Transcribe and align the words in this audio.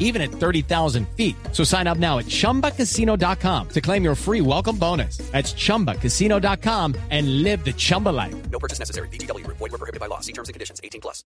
even 0.00 0.20
at 0.20 0.32
30,000 0.32 1.06
feet. 1.16 1.36
So 1.52 1.62
sign 1.62 1.86
up 1.86 1.98
now 1.98 2.18
at 2.18 2.26
chumbacasino.com 2.26 3.68
to 3.68 3.80
claim 3.80 4.02
your 4.02 4.16
free 4.16 4.40
welcome 4.40 4.76
bonus. 4.76 5.18
That's 5.30 5.54
chumbacasino.com 5.54 6.96
and 7.10 7.44
live 7.44 7.64
the 7.64 7.72
Chumba 7.72 8.08
life. 8.08 8.34
No 8.50 8.58
purchase 8.58 8.80
necessary. 8.80 9.08
BGW. 9.08 9.46
Void 9.46 9.60
were 9.60 9.78
prohibited 9.78 10.00
by 10.00 10.06
law. 10.06 10.18
See 10.20 10.32
terms 10.32 10.48
and 10.48 10.54
conditions. 10.54 10.80
18 10.82 11.00
plus. 11.00 11.22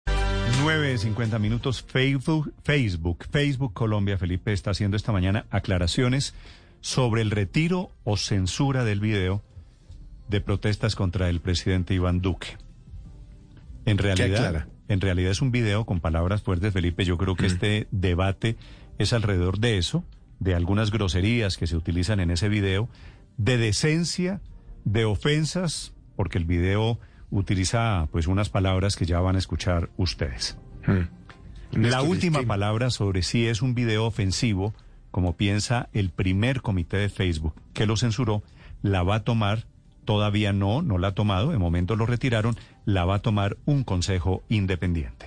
9.50 0.64 1.38
minutos. 1.38 1.82
Facebook, 1.82 2.52
Facebook, 2.62 3.26
Facebook 3.30 3.74
Colombia, 3.74 4.16
Felipe, 4.16 4.52
está 4.52 4.70
haciendo 4.70 4.96
esta 4.96 5.12
mañana 5.12 5.46
aclaraciones 5.50 6.34
sobre 6.80 7.22
el 7.22 7.30
retiro 7.30 7.90
o 8.04 8.16
censura 8.16 8.84
del 8.84 9.00
video 9.00 9.42
de 10.28 10.40
protestas 10.40 10.94
contra 10.94 11.28
el 11.28 11.40
presidente 11.40 11.94
Iván 11.94 12.20
Duque. 12.20 12.56
En 13.84 13.98
realidad, 13.98 14.46
aclara? 14.46 14.68
En 14.90 15.00
realidad 15.00 15.30
es 15.30 15.40
un 15.40 15.52
video 15.52 15.86
con 15.86 16.00
palabras 16.00 16.42
fuertes, 16.42 16.72
Felipe. 16.72 17.04
Yo 17.04 17.16
creo 17.16 17.36
que 17.36 17.46
este 17.46 17.86
debate 17.92 18.56
es 18.98 19.12
alrededor 19.12 19.60
de 19.60 19.78
eso, 19.78 20.04
de 20.40 20.56
algunas 20.56 20.90
groserías 20.90 21.56
que 21.56 21.68
se 21.68 21.76
utilizan 21.76 22.18
en 22.18 22.32
ese 22.32 22.48
video, 22.48 22.88
de 23.36 23.56
decencia, 23.56 24.40
de 24.84 25.04
ofensas, 25.04 25.94
porque 26.16 26.38
el 26.38 26.44
video 26.44 26.98
utiliza 27.30 28.08
pues 28.10 28.26
unas 28.26 28.48
palabras 28.48 28.96
que 28.96 29.06
ya 29.06 29.20
van 29.20 29.36
a 29.36 29.38
escuchar 29.38 29.90
ustedes. 29.96 30.58
La 30.84 31.08
Néstor, 31.70 32.02
es 32.02 32.10
última 32.10 32.42
palabra 32.42 32.90
sobre 32.90 33.22
si 33.22 33.46
es 33.46 33.62
un 33.62 33.76
video 33.76 34.06
ofensivo, 34.06 34.74
como 35.12 35.36
piensa 35.36 35.88
el 35.92 36.10
primer 36.10 36.62
comité 36.62 36.96
de 36.96 37.10
Facebook 37.10 37.54
que 37.74 37.86
lo 37.86 37.96
censuró, 37.96 38.42
la 38.82 39.04
va 39.04 39.14
a 39.14 39.24
tomar, 39.24 39.66
todavía 40.04 40.52
no, 40.52 40.82
no 40.82 40.98
la 40.98 41.08
ha 41.08 41.14
tomado, 41.14 41.52
de 41.52 41.58
momento 41.58 41.94
lo 41.94 42.06
retiraron, 42.06 42.56
la 42.84 43.04
va 43.04 43.16
a 43.16 43.18
tomar 43.22 43.56
un 43.66 43.84
consejo 43.84 44.42
independiente. 44.48 45.26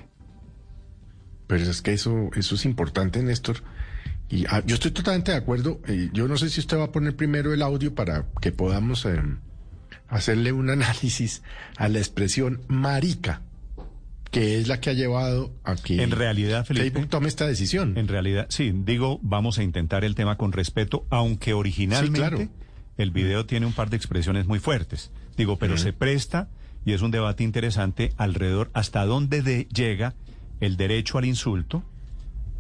Pero 1.48 1.64
es 1.64 1.82
que 1.82 1.94
eso, 1.94 2.30
eso 2.36 2.56
es 2.56 2.66
importante, 2.66 3.22
Néstor. 3.22 3.58
Y 4.30 4.46
ah, 4.50 4.64
yo 4.66 4.76
estoy 4.76 4.92
totalmente 4.92 5.32
de 5.32 5.38
acuerdo. 5.38 5.80
eh, 5.88 6.10
yo 6.14 6.28
no 6.28 6.38
sé 6.38 6.50
si 6.50 6.60
usted 6.60 6.78
va 6.78 6.86
a 6.86 6.92
poner 6.92 7.16
primero 7.16 7.54
el 7.54 7.62
audio 7.62 7.94
para 7.94 8.26
que 8.42 8.52
podamos 8.52 9.06
eh, 9.06 9.22
hacerle 10.08 10.52
un 10.52 10.70
análisis 10.70 11.44
a 11.78 11.90
la 11.90 12.00
expresión 12.00 12.62
marica, 12.68 13.42
que 14.32 14.58
es 14.58 14.68
la 14.68 14.80
que 14.80 14.90
ha 14.90 14.94
llevado 14.94 15.54
a 15.64 15.76
que 15.76 16.02
En 16.02 16.12
realidad, 16.12 16.66
Felipe, 16.66 16.86
Facebook 16.90 17.10
tome 17.10 17.28
esta 17.28 17.46
decisión. 17.46 17.98
En 17.98 18.08
realidad, 18.08 18.48
sí, 18.50 18.72
digo, 18.74 19.20
vamos 19.22 19.60
a 19.60 19.64
intentar 19.64 20.04
el 20.04 20.16
tema 20.16 20.38
con 20.38 20.52
respeto, 20.54 21.06
aunque 21.12 21.54
originalmente 21.54 22.16
Sí, 22.20 22.28
claro. 22.30 22.50
el 22.98 23.12
video 23.12 23.46
tiene 23.46 23.68
un 23.68 23.74
par 23.74 23.92
de 23.92 23.98
expresiones 23.98 24.48
muy 24.48 24.58
fuertes. 24.60 25.12
Digo, 25.38 25.58
pero 25.60 25.78
se 25.78 25.94
presta 25.94 26.48
y 26.86 26.94
es 26.94 27.02
un 27.02 27.12
debate 27.12 27.44
interesante 27.44 28.14
alrededor 28.18 28.70
hasta 28.74 29.06
dónde 29.06 29.42
de- 29.42 29.68
llega 29.74 30.14
el 30.60 30.78
derecho 30.78 31.18
al 31.18 31.26
insulto 31.26 31.84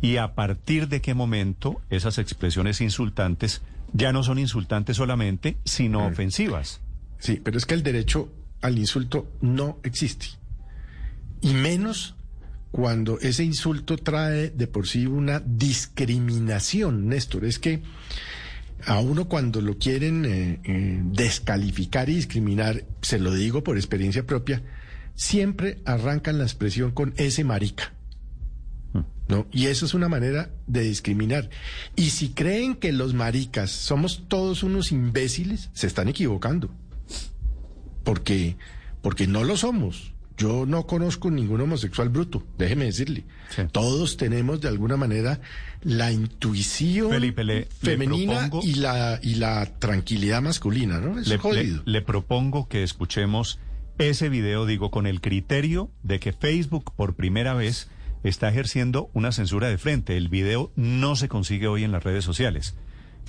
y 0.01 0.17
a 0.17 0.35
partir 0.35 0.87
de 0.89 1.01
qué 1.01 1.13
momento 1.13 1.81
esas 1.89 2.17
expresiones 2.17 2.81
insultantes 2.81 3.61
ya 3.93 4.11
no 4.11 4.23
son 4.23 4.39
insultantes 4.39 4.97
solamente, 4.97 5.57
sino 5.65 6.05
ofensivas. 6.07 6.81
Sí, 7.19 7.39
pero 7.43 7.57
es 7.57 7.65
que 7.65 7.73
el 7.75 7.83
derecho 7.83 8.29
al 8.61 8.77
insulto 8.79 9.31
no 9.41 9.77
existe. 9.83 10.25
Y 11.41 11.53
menos 11.53 12.15
cuando 12.71 13.19
ese 13.19 13.43
insulto 13.43 13.97
trae 13.97 14.49
de 14.49 14.67
por 14.67 14.87
sí 14.87 15.05
una 15.05 15.41
discriminación, 15.45 17.07
Néstor. 17.07 17.45
Es 17.45 17.59
que 17.59 17.81
a 18.85 18.99
uno 18.99 19.27
cuando 19.27 19.61
lo 19.61 19.77
quieren 19.77 20.25
eh, 20.25 20.59
eh, 20.63 20.99
descalificar 21.03 22.09
y 22.09 22.15
discriminar, 22.15 22.83
se 23.01 23.19
lo 23.19 23.33
digo 23.33 23.63
por 23.63 23.77
experiencia 23.77 24.25
propia, 24.25 24.61
siempre 25.15 25.79
arrancan 25.85 26.37
la 26.37 26.43
expresión 26.43 26.91
con 26.91 27.13
ese 27.17 27.43
marica. 27.43 27.93
¿no? 29.27 29.47
Y 29.51 29.67
eso 29.67 29.85
es 29.85 29.93
una 29.93 30.09
manera 30.09 30.49
de 30.67 30.81
discriminar. 30.81 31.49
Y 31.95 32.09
si 32.09 32.29
creen 32.29 32.75
que 32.75 32.91
los 32.91 33.13
maricas 33.13 33.71
somos 33.71 34.25
todos 34.27 34.63
unos 34.63 34.91
imbéciles, 34.91 35.69
se 35.73 35.87
están 35.87 36.09
equivocando. 36.09 36.69
Porque, 38.03 38.57
porque 39.01 39.27
no 39.27 39.43
lo 39.43 39.55
somos. 39.55 40.12
Yo 40.37 40.65
no 40.65 40.87
conozco 40.87 41.29
ningún 41.29 41.61
homosexual 41.61 42.09
bruto, 42.09 42.43
déjeme 42.57 42.85
decirle. 42.85 43.23
Sí. 43.49 43.61
Todos 43.71 44.17
tenemos 44.17 44.61
de 44.61 44.67
alguna 44.67 44.97
manera 44.97 45.39
la 45.83 46.11
intuición 46.11 47.11
Felipe, 47.11 47.43
le- 47.43 47.59
le 47.59 47.65
femenina 47.65 48.49
propongo- 48.49 48.61
y, 48.63 48.75
la, 48.75 49.19
y 49.21 49.35
la 49.35 49.65
tranquilidad 49.77 50.41
masculina, 50.41 50.99
¿no? 50.99 51.19
Es 51.19 51.27
le, 51.27 51.37
jodido. 51.37 51.83
le- 51.85 51.91
le 51.91 52.01
propongo 52.01 52.67
que 52.67 52.81
escuchemos 52.83 53.59
ese 53.99 54.27
video, 54.29 54.65
digo, 54.65 54.89
con 54.89 55.05
el 55.05 55.21
criterio 55.21 55.91
de 56.01 56.19
que 56.19 56.33
Facebook 56.33 56.93
por 56.95 57.15
primera 57.15 57.53
vez 57.53 57.89
está 58.23 58.49
ejerciendo 58.49 59.11
una 59.13 59.31
censura 59.31 59.67
de 59.69 59.77
frente. 59.77 60.17
El 60.17 60.29
video 60.29 60.71
no 60.75 61.15
se 61.15 61.27
consigue 61.27 61.67
hoy 61.67 61.83
en 61.83 61.91
las 61.91 62.03
redes 62.03 62.25
sociales. 62.25 62.75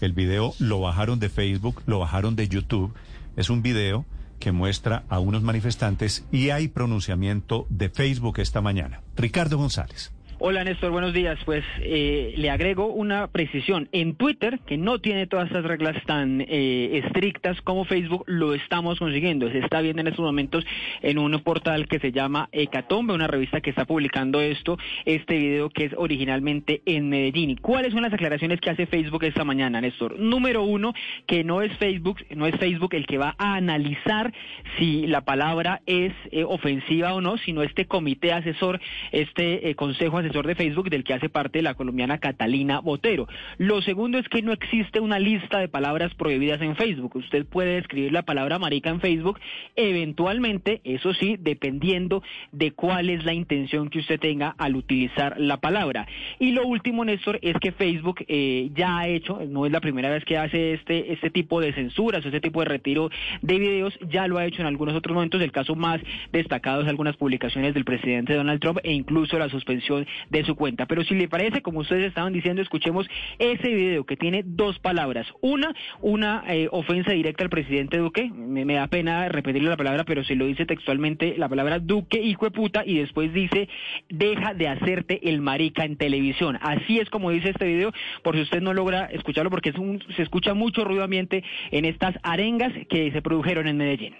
El 0.00 0.12
video 0.14 0.54
lo 0.58 0.80
bajaron 0.80 1.18
de 1.20 1.28
Facebook, 1.28 1.82
lo 1.86 1.98
bajaron 1.98 2.34
de 2.34 2.48
YouTube. 2.48 2.94
Es 3.36 3.50
un 3.50 3.60
video 3.62 4.06
que 4.38 4.52
muestra 4.52 5.04
a 5.08 5.18
unos 5.18 5.42
manifestantes 5.42 6.24
y 6.30 6.50
hay 6.50 6.68
pronunciamiento 6.68 7.66
de 7.70 7.88
Facebook 7.88 8.38
esta 8.38 8.60
mañana. 8.60 9.02
Ricardo 9.16 9.58
González. 9.58 10.12
Hola 10.46 10.62
Néstor, 10.62 10.90
buenos 10.90 11.14
días. 11.14 11.38
Pues 11.46 11.64
eh, 11.80 12.34
le 12.36 12.50
agrego 12.50 12.88
una 12.88 13.28
precisión. 13.28 13.88
En 13.92 14.14
Twitter, 14.14 14.60
que 14.66 14.76
no 14.76 14.98
tiene 14.98 15.26
todas 15.26 15.46
estas 15.46 15.64
reglas 15.64 15.96
tan 16.04 16.42
eh, 16.42 17.00
estrictas 17.02 17.58
como 17.62 17.86
Facebook, 17.86 18.24
lo 18.26 18.52
estamos 18.52 18.98
consiguiendo. 18.98 19.50
Se 19.50 19.60
está 19.60 19.80
viendo 19.80 20.02
en 20.02 20.08
estos 20.08 20.22
momentos 20.22 20.62
en 21.00 21.16
un 21.16 21.40
portal 21.40 21.88
que 21.88 21.98
se 21.98 22.12
llama 22.12 22.50
Hecatombe, 22.52 23.14
una 23.14 23.26
revista 23.26 23.62
que 23.62 23.70
está 23.70 23.86
publicando 23.86 24.42
esto, 24.42 24.76
este 25.06 25.38
video 25.38 25.70
que 25.70 25.86
es 25.86 25.94
originalmente 25.96 26.82
en 26.84 27.08
Medellín. 27.08 27.48
¿Y 27.48 27.56
cuáles 27.56 27.94
son 27.94 28.02
las 28.02 28.12
aclaraciones 28.12 28.60
que 28.60 28.68
hace 28.68 28.84
Facebook 28.84 29.24
esta 29.24 29.44
mañana, 29.44 29.80
Néstor? 29.80 30.20
Número 30.20 30.62
uno, 30.62 30.92
que 31.26 31.42
no 31.42 31.62
es 31.62 31.74
Facebook, 31.78 32.18
no 32.36 32.46
es 32.46 32.54
Facebook 32.56 32.92
el 32.92 33.06
que 33.06 33.16
va 33.16 33.34
a 33.38 33.54
analizar 33.54 34.30
si 34.76 35.06
la 35.06 35.22
palabra 35.22 35.80
es 35.86 36.12
eh, 36.32 36.44
ofensiva 36.44 37.14
o 37.14 37.22
no, 37.22 37.38
sino 37.38 37.62
este 37.62 37.86
comité 37.86 38.34
asesor, 38.34 38.78
este 39.10 39.70
eh, 39.70 39.74
consejo 39.74 40.18
asesor 40.18 40.33
de 40.42 40.54
Facebook 40.54 40.90
del 40.90 41.04
que 41.04 41.14
hace 41.14 41.28
parte 41.28 41.62
la 41.62 41.74
colombiana 41.74 42.18
Catalina 42.18 42.80
Botero. 42.80 43.28
Lo 43.58 43.80
segundo 43.82 44.18
es 44.18 44.28
que 44.28 44.42
no 44.42 44.52
existe 44.52 45.00
una 45.00 45.18
lista 45.18 45.60
de 45.60 45.68
palabras 45.68 46.12
prohibidas 46.14 46.60
en 46.60 46.74
Facebook. 46.76 47.14
Usted 47.16 47.46
puede 47.46 47.78
escribir 47.78 48.12
la 48.12 48.22
palabra 48.22 48.58
marica 48.58 48.90
en 48.90 49.00
Facebook, 49.00 49.38
eventualmente, 49.76 50.80
eso 50.84 51.14
sí, 51.14 51.36
dependiendo 51.38 52.22
de 52.52 52.72
cuál 52.72 53.10
es 53.10 53.24
la 53.24 53.32
intención 53.32 53.88
que 53.88 54.00
usted 54.00 54.18
tenga 54.18 54.54
al 54.58 54.76
utilizar 54.76 55.38
la 55.38 55.58
palabra. 55.58 56.06
Y 56.38 56.52
lo 56.52 56.66
último, 56.66 57.04
Néstor, 57.04 57.38
es 57.42 57.54
que 57.60 57.72
Facebook 57.72 58.24
eh, 58.26 58.70
ya 58.74 58.98
ha 58.98 59.08
hecho, 59.08 59.40
no 59.48 59.66
es 59.66 59.72
la 59.72 59.80
primera 59.80 60.10
vez 60.10 60.24
que 60.24 60.36
hace 60.36 60.74
este, 60.74 61.12
este 61.12 61.30
tipo 61.30 61.60
de 61.60 61.72
censuras, 61.72 62.24
este 62.24 62.40
tipo 62.40 62.60
de 62.60 62.66
retiro 62.66 63.10
de 63.42 63.58
videos, 63.58 63.96
ya 64.10 64.26
lo 64.26 64.38
ha 64.38 64.46
hecho 64.46 64.62
en 64.62 64.66
algunos 64.66 64.94
otros 64.94 65.14
momentos. 65.14 65.40
El 65.40 65.52
caso 65.52 65.76
más 65.76 66.00
destacado 66.32 66.82
es 66.82 66.88
algunas 66.88 67.16
publicaciones 67.16 67.74
del 67.74 67.84
presidente 67.84 68.34
Donald 68.34 68.60
Trump 68.60 68.78
e 68.82 68.92
incluso 68.92 69.38
la 69.38 69.48
suspensión 69.48 70.06
de 70.30 70.44
su 70.44 70.56
cuenta. 70.56 70.86
Pero 70.86 71.04
si 71.04 71.14
le 71.14 71.28
parece, 71.28 71.62
como 71.62 71.80
ustedes 71.80 72.04
estaban 72.06 72.32
diciendo, 72.32 72.62
escuchemos 72.62 73.06
ese 73.38 73.68
video 73.74 74.04
que 74.04 74.16
tiene 74.16 74.42
dos 74.44 74.78
palabras. 74.78 75.26
Una, 75.40 75.74
una 76.00 76.44
eh, 76.48 76.68
ofensa 76.70 77.12
directa 77.12 77.44
al 77.44 77.50
presidente 77.50 77.98
Duque. 77.98 78.30
Me, 78.30 78.64
me 78.64 78.74
da 78.74 78.86
pena 78.86 79.28
repetirle 79.28 79.68
la 79.68 79.76
palabra, 79.76 80.04
pero 80.04 80.24
se 80.24 80.34
lo 80.34 80.46
dice 80.46 80.66
textualmente 80.66 81.34
la 81.38 81.48
palabra 81.48 81.78
Duque, 81.78 82.20
hijo 82.20 82.44
de 82.46 82.50
puta, 82.50 82.82
y 82.86 82.98
después 82.98 83.32
dice, 83.32 83.68
deja 84.08 84.54
de 84.54 84.68
hacerte 84.68 85.28
el 85.28 85.40
marica 85.40 85.84
en 85.84 85.96
televisión. 85.96 86.58
Así 86.60 86.98
es 86.98 87.10
como 87.10 87.30
dice 87.30 87.50
este 87.50 87.66
video, 87.66 87.92
por 88.22 88.34
si 88.34 88.42
usted 88.42 88.60
no 88.60 88.74
logra 88.74 89.06
escucharlo, 89.06 89.50
porque 89.50 89.70
es 89.70 89.76
un- 89.76 90.02
se 90.16 90.22
escucha 90.22 90.54
mucho 90.54 90.84
ruido 90.84 91.04
ambiente 91.04 91.42
en 91.70 91.84
estas 91.84 92.14
arengas 92.22 92.72
que 92.88 93.10
se 93.12 93.22
produjeron 93.22 93.68
en 93.68 93.76
Medellín. 93.76 94.14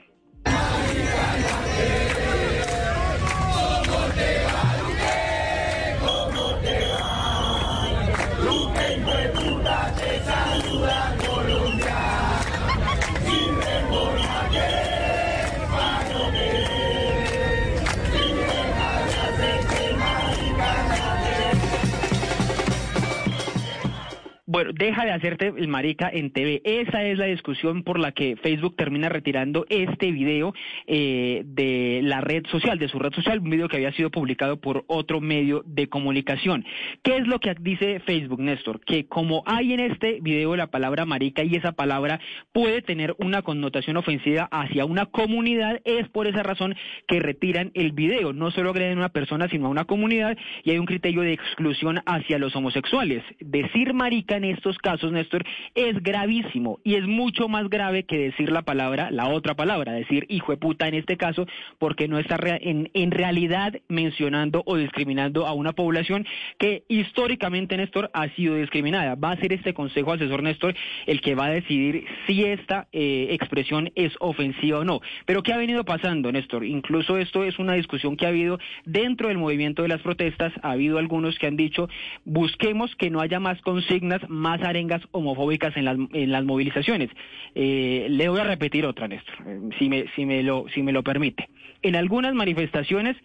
Bueno, 24.54 24.70
deja 24.72 25.04
de 25.04 25.10
hacerte 25.10 25.48
el 25.48 25.66
marica 25.66 26.08
en 26.08 26.30
TV. 26.30 26.62
Esa 26.62 27.02
es 27.02 27.18
la 27.18 27.24
discusión 27.24 27.82
por 27.82 27.98
la 27.98 28.12
que 28.12 28.36
Facebook 28.36 28.76
termina 28.76 29.08
retirando 29.08 29.66
este 29.68 30.12
video 30.12 30.54
eh, 30.86 31.42
de 31.44 32.02
la 32.04 32.20
red 32.20 32.46
social, 32.46 32.78
de 32.78 32.86
su 32.86 33.00
red 33.00 33.12
social, 33.14 33.40
un 33.40 33.50
video 33.50 33.66
que 33.66 33.78
había 33.78 33.90
sido 33.94 34.12
publicado 34.12 34.60
por 34.60 34.84
otro 34.86 35.20
medio 35.20 35.64
de 35.66 35.88
comunicación. 35.88 36.64
¿Qué 37.02 37.16
es 37.16 37.26
lo 37.26 37.40
que 37.40 37.56
dice 37.58 37.98
Facebook, 38.06 38.38
Néstor? 38.38 38.78
Que 38.84 39.08
como 39.08 39.42
hay 39.44 39.72
en 39.72 39.80
este 39.80 40.20
video 40.20 40.54
la 40.54 40.68
palabra 40.68 41.04
marica 41.04 41.42
y 41.42 41.56
esa 41.56 41.72
palabra 41.72 42.20
puede 42.52 42.80
tener 42.80 43.16
una 43.18 43.42
connotación 43.42 43.96
ofensiva 43.96 44.48
hacia 44.52 44.84
una 44.84 45.06
comunidad, 45.06 45.80
es 45.84 46.08
por 46.10 46.28
esa 46.28 46.44
razón 46.44 46.76
que 47.08 47.18
retiran 47.18 47.72
el 47.74 47.90
video. 47.90 48.32
No 48.32 48.52
solo 48.52 48.70
agreden 48.70 48.98
a 48.98 49.00
una 49.00 49.08
persona, 49.08 49.48
sino 49.48 49.66
a 49.66 49.70
una 49.70 49.86
comunidad 49.86 50.38
y 50.62 50.70
hay 50.70 50.78
un 50.78 50.86
criterio 50.86 51.22
de 51.22 51.32
exclusión 51.32 52.02
hacia 52.06 52.38
los 52.38 52.54
homosexuales. 52.54 53.24
Decir 53.40 53.94
marica 53.94 54.36
en 54.36 54.43
estos 54.44 54.78
casos, 54.78 55.12
Néstor, 55.12 55.44
es 55.74 56.02
gravísimo 56.02 56.80
y 56.84 56.94
es 56.94 57.06
mucho 57.06 57.48
más 57.48 57.68
grave 57.68 58.04
que 58.04 58.18
decir 58.18 58.50
la 58.50 58.62
palabra, 58.62 59.10
la 59.10 59.28
otra 59.28 59.54
palabra, 59.54 59.92
decir 59.92 60.26
hijo 60.28 60.52
de 60.52 60.58
puta 60.58 60.88
en 60.88 60.94
este 60.94 61.16
caso, 61.16 61.46
porque 61.78 62.08
no 62.08 62.18
está 62.18 62.36
en, 62.42 62.90
en 62.94 63.10
realidad 63.10 63.74
mencionando 63.88 64.62
o 64.66 64.76
discriminando 64.76 65.46
a 65.46 65.52
una 65.52 65.72
población 65.72 66.26
que 66.58 66.84
históricamente, 66.88 67.76
Néstor, 67.76 68.10
ha 68.12 68.28
sido 68.30 68.56
discriminada. 68.56 69.14
Va 69.14 69.32
a 69.32 69.36
ser 69.36 69.52
este 69.52 69.74
Consejo 69.74 70.12
Asesor, 70.12 70.42
Néstor, 70.42 70.74
el 71.06 71.20
que 71.20 71.34
va 71.34 71.46
a 71.46 71.50
decidir 71.50 72.04
si 72.26 72.44
esta 72.44 72.88
eh, 72.92 73.28
expresión 73.30 73.90
es 73.94 74.12
ofensiva 74.20 74.80
o 74.80 74.84
no. 74.84 75.00
Pero 75.26 75.42
¿qué 75.42 75.52
ha 75.52 75.56
venido 75.56 75.84
pasando, 75.84 76.30
Néstor? 76.32 76.64
Incluso 76.64 77.18
esto 77.18 77.44
es 77.44 77.58
una 77.58 77.74
discusión 77.74 78.16
que 78.16 78.26
ha 78.26 78.30
habido 78.30 78.58
dentro 78.84 79.28
del 79.28 79.38
movimiento 79.38 79.82
de 79.82 79.88
las 79.88 80.02
protestas. 80.02 80.52
Ha 80.62 80.72
habido 80.72 80.98
algunos 80.98 81.38
que 81.38 81.46
han 81.46 81.56
dicho, 81.56 81.88
busquemos 82.24 82.94
que 82.96 83.10
no 83.10 83.20
haya 83.20 83.40
más 83.40 83.60
consignas, 83.62 84.20
más 84.34 84.62
arengas 84.62 85.02
homofóbicas 85.12 85.76
en 85.76 85.84
las, 85.84 85.96
en 86.12 86.32
las 86.32 86.44
movilizaciones. 86.44 87.10
Eh, 87.54 88.06
le 88.10 88.28
voy 88.28 88.40
a 88.40 88.44
repetir 88.44 88.84
otra, 88.86 89.08
Néstor, 89.08 89.34
eh, 89.46 89.60
si 89.78 89.88
me, 89.88 90.06
si 90.14 90.26
me, 90.26 90.42
lo, 90.42 90.66
si 90.74 90.82
me 90.82 90.92
lo 90.92 91.02
permite. 91.02 91.48
En 91.82 91.96
algunas 91.96 92.34
manifestaciones 92.34 93.16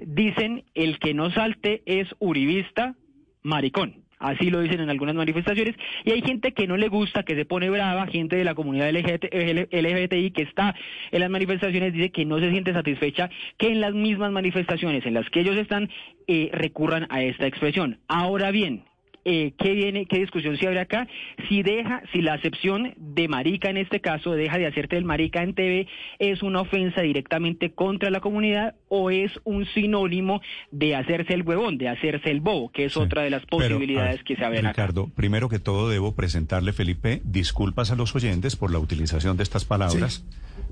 dicen 0.00 0.64
el 0.74 0.98
que 0.98 1.14
no 1.14 1.30
salte 1.30 1.82
es 1.86 2.08
uribista, 2.18 2.94
maricón. 3.42 4.06
Así 4.18 4.50
lo 4.50 4.60
dicen 4.60 4.80
en 4.80 4.90
algunas 4.90 5.14
manifestaciones. 5.14 5.76
Y 6.04 6.10
hay 6.10 6.22
gente 6.22 6.52
que 6.52 6.66
no 6.66 6.76
le 6.76 6.88
gusta, 6.88 7.22
que 7.22 7.34
se 7.34 7.44
pone 7.44 7.68
brava, 7.68 8.06
gente 8.06 8.36
de 8.36 8.44
la 8.44 8.54
comunidad 8.54 8.90
LGBTI 8.90 10.30
que 10.30 10.42
está 10.42 10.74
en 11.10 11.20
las 11.20 11.30
manifestaciones, 11.30 11.92
dice 11.92 12.10
que 12.10 12.24
no 12.24 12.38
se 12.38 12.50
siente 12.50 12.72
satisfecha 12.72 13.28
que 13.58 13.68
en 13.68 13.80
las 13.80 13.92
mismas 13.92 14.32
manifestaciones 14.32 15.04
en 15.04 15.14
las 15.14 15.28
que 15.30 15.40
ellos 15.40 15.56
están 15.56 15.90
eh, 16.26 16.50
recurran 16.52 17.06
a 17.10 17.22
esta 17.22 17.46
expresión. 17.46 17.98
Ahora 18.08 18.50
bien, 18.50 18.84
eh, 19.28 19.54
¿qué 19.58 19.72
viene, 19.72 20.06
qué 20.06 20.20
discusión 20.20 20.56
se 20.56 20.68
abre 20.68 20.78
acá? 20.78 21.08
Si 21.48 21.64
deja, 21.64 22.00
si 22.12 22.22
la 22.22 22.34
acepción 22.34 22.94
de 22.96 23.26
marica 23.26 23.68
en 23.68 23.76
este 23.76 24.00
caso, 24.00 24.30
deja 24.30 24.56
de 24.56 24.66
hacerte 24.66 24.96
el 24.96 25.04
marica 25.04 25.42
en 25.42 25.54
TV, 25.54 25.88
es 26.20 26.44
una 26.44 26.60
ofensa 26.60 27.02
directamente 27.02 27.72
contra 27.72 28.10
la 28.10 28.20
comunidad 28.20 28.76
o 28.88 29.10
es 29.10 29.32
un 29.42 29.66
sinónimo 29.66 30.40
de 30.70 30.94
hacerse 30.94 31.34
el 31.34 31.42
huevón, 31.42 31.76
de 31.76 31.88
hacerse 31.88 32.30
el 32.30 32.40
bobo, 32.40 32.70
que 32.70 32.84
es 32.84 32.96
otra 32.96 33.22
de 33.22 33.30
las 33.30 33.44
posibilidades 33.46 34.22
que 34.22 34.36
se 34.36 34.44
abren 34.44 34.64
Ricardo, 34.64 35.08
primero 35.08 35.48
que 35.48 35.58
todo 35.58 35.88
debo 35.88 36.14
presentarle, 36.14 36.72
Felipe, 36.72 37.20
disculpas 37.24 37.90
a 37.90 37.96
los 37.96 38.14
oyentes 38.14 38.54
por 38.54 38.70
la 38.70 38.78
utilización 38.78 39.36
de 39.36 39.42
estas 39.42 39.64
palabras. 39.64 40.24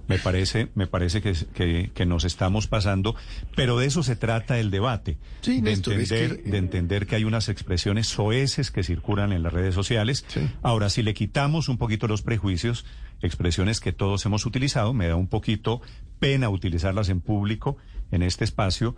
Me 0.06 0.18
parece, 0.18 0.68
me 0.74 0.86
parece 0.86 1.22
que, 1.22 1.90
que, 1.94 2.06
nos 2.06 2.24
estamos 2.24 2.66
pasando, 2.66 3.16
pero 3.56 3.78
de 3.78 3.86
eso 3.86 4.02
se 4.02 4.16
trata 4.16 4.58
el 4.58 4.70
debate, 4.70 5.16
de, 5.42 5.72
entender, 5.72 6.42
de 6.44 6.58
entender 6.58 7.06
que 7.06 7.16
hay 7.16 7.24
unas 7.24 7.48
expresiones 7.48 8.08
soeces 8.08 8.70
que 8.70 8.82
circulan 8.82 9.32
en 9.32 9.42
las 9.42 9.52
redes 9.52 9.74
sociales. 9.74 10.26
Ahora, 10.62 10.90
si 10.90 11.02
le 11.02 11.14
quitamos 11.14 11.68
un 11.68 11.78
poquito 11.78 12.06
los 12.06 12.20
prejuicios, 12.20 12.84
expresiones 13.22 13.80
que 13.80 13.92
todos 13.92 14.24
hemos 14.26 14.44
utilizado, 14.44 14.92
me 14.92 15.08
da 15.08 15.16
un 15.16 15.28
poquito 15.28 15.80
pena 16.18 16.50
utilizarlas 16.50 17.08
en 17.08 17.20
público, 17.20 17.78
en 18.10 18.22
este 18.22 18.44
espacio, 18.44 18.94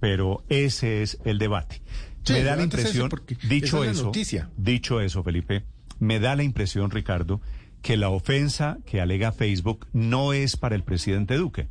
pero 0.00 0.44
ese 0.48 1.02
es 1.02 1.18
el 1.24 1.38
debate. 1.38 1.82
me 2.28 2.42
da 2.42 2.56
la 2.56 2.62
impresión, 2.62 3.10
dicho 3.48 3.84
eso, 3.84 4.12
dicho 4.56 5.00
eso, 5.00 5.22
Felipe, 5.22 5.64
me 5.98 6.20
da 6.20 6.36
la 6.36 6.42
impresión, 6.42 6.90
Ricardo, 6.90 7.40
que 7.84 7.98
la 7.98 8.08
ofensa 8.08 8.78
que 8.86 9.02
alega 9.02 9.30
Facebook 9.30 9.86
no 9.92 10.32
es 10.32 10.56
para 10.56 10.74
el 10.74 10.84
presidente 10.84 11.36
Duque, 11.36 11.68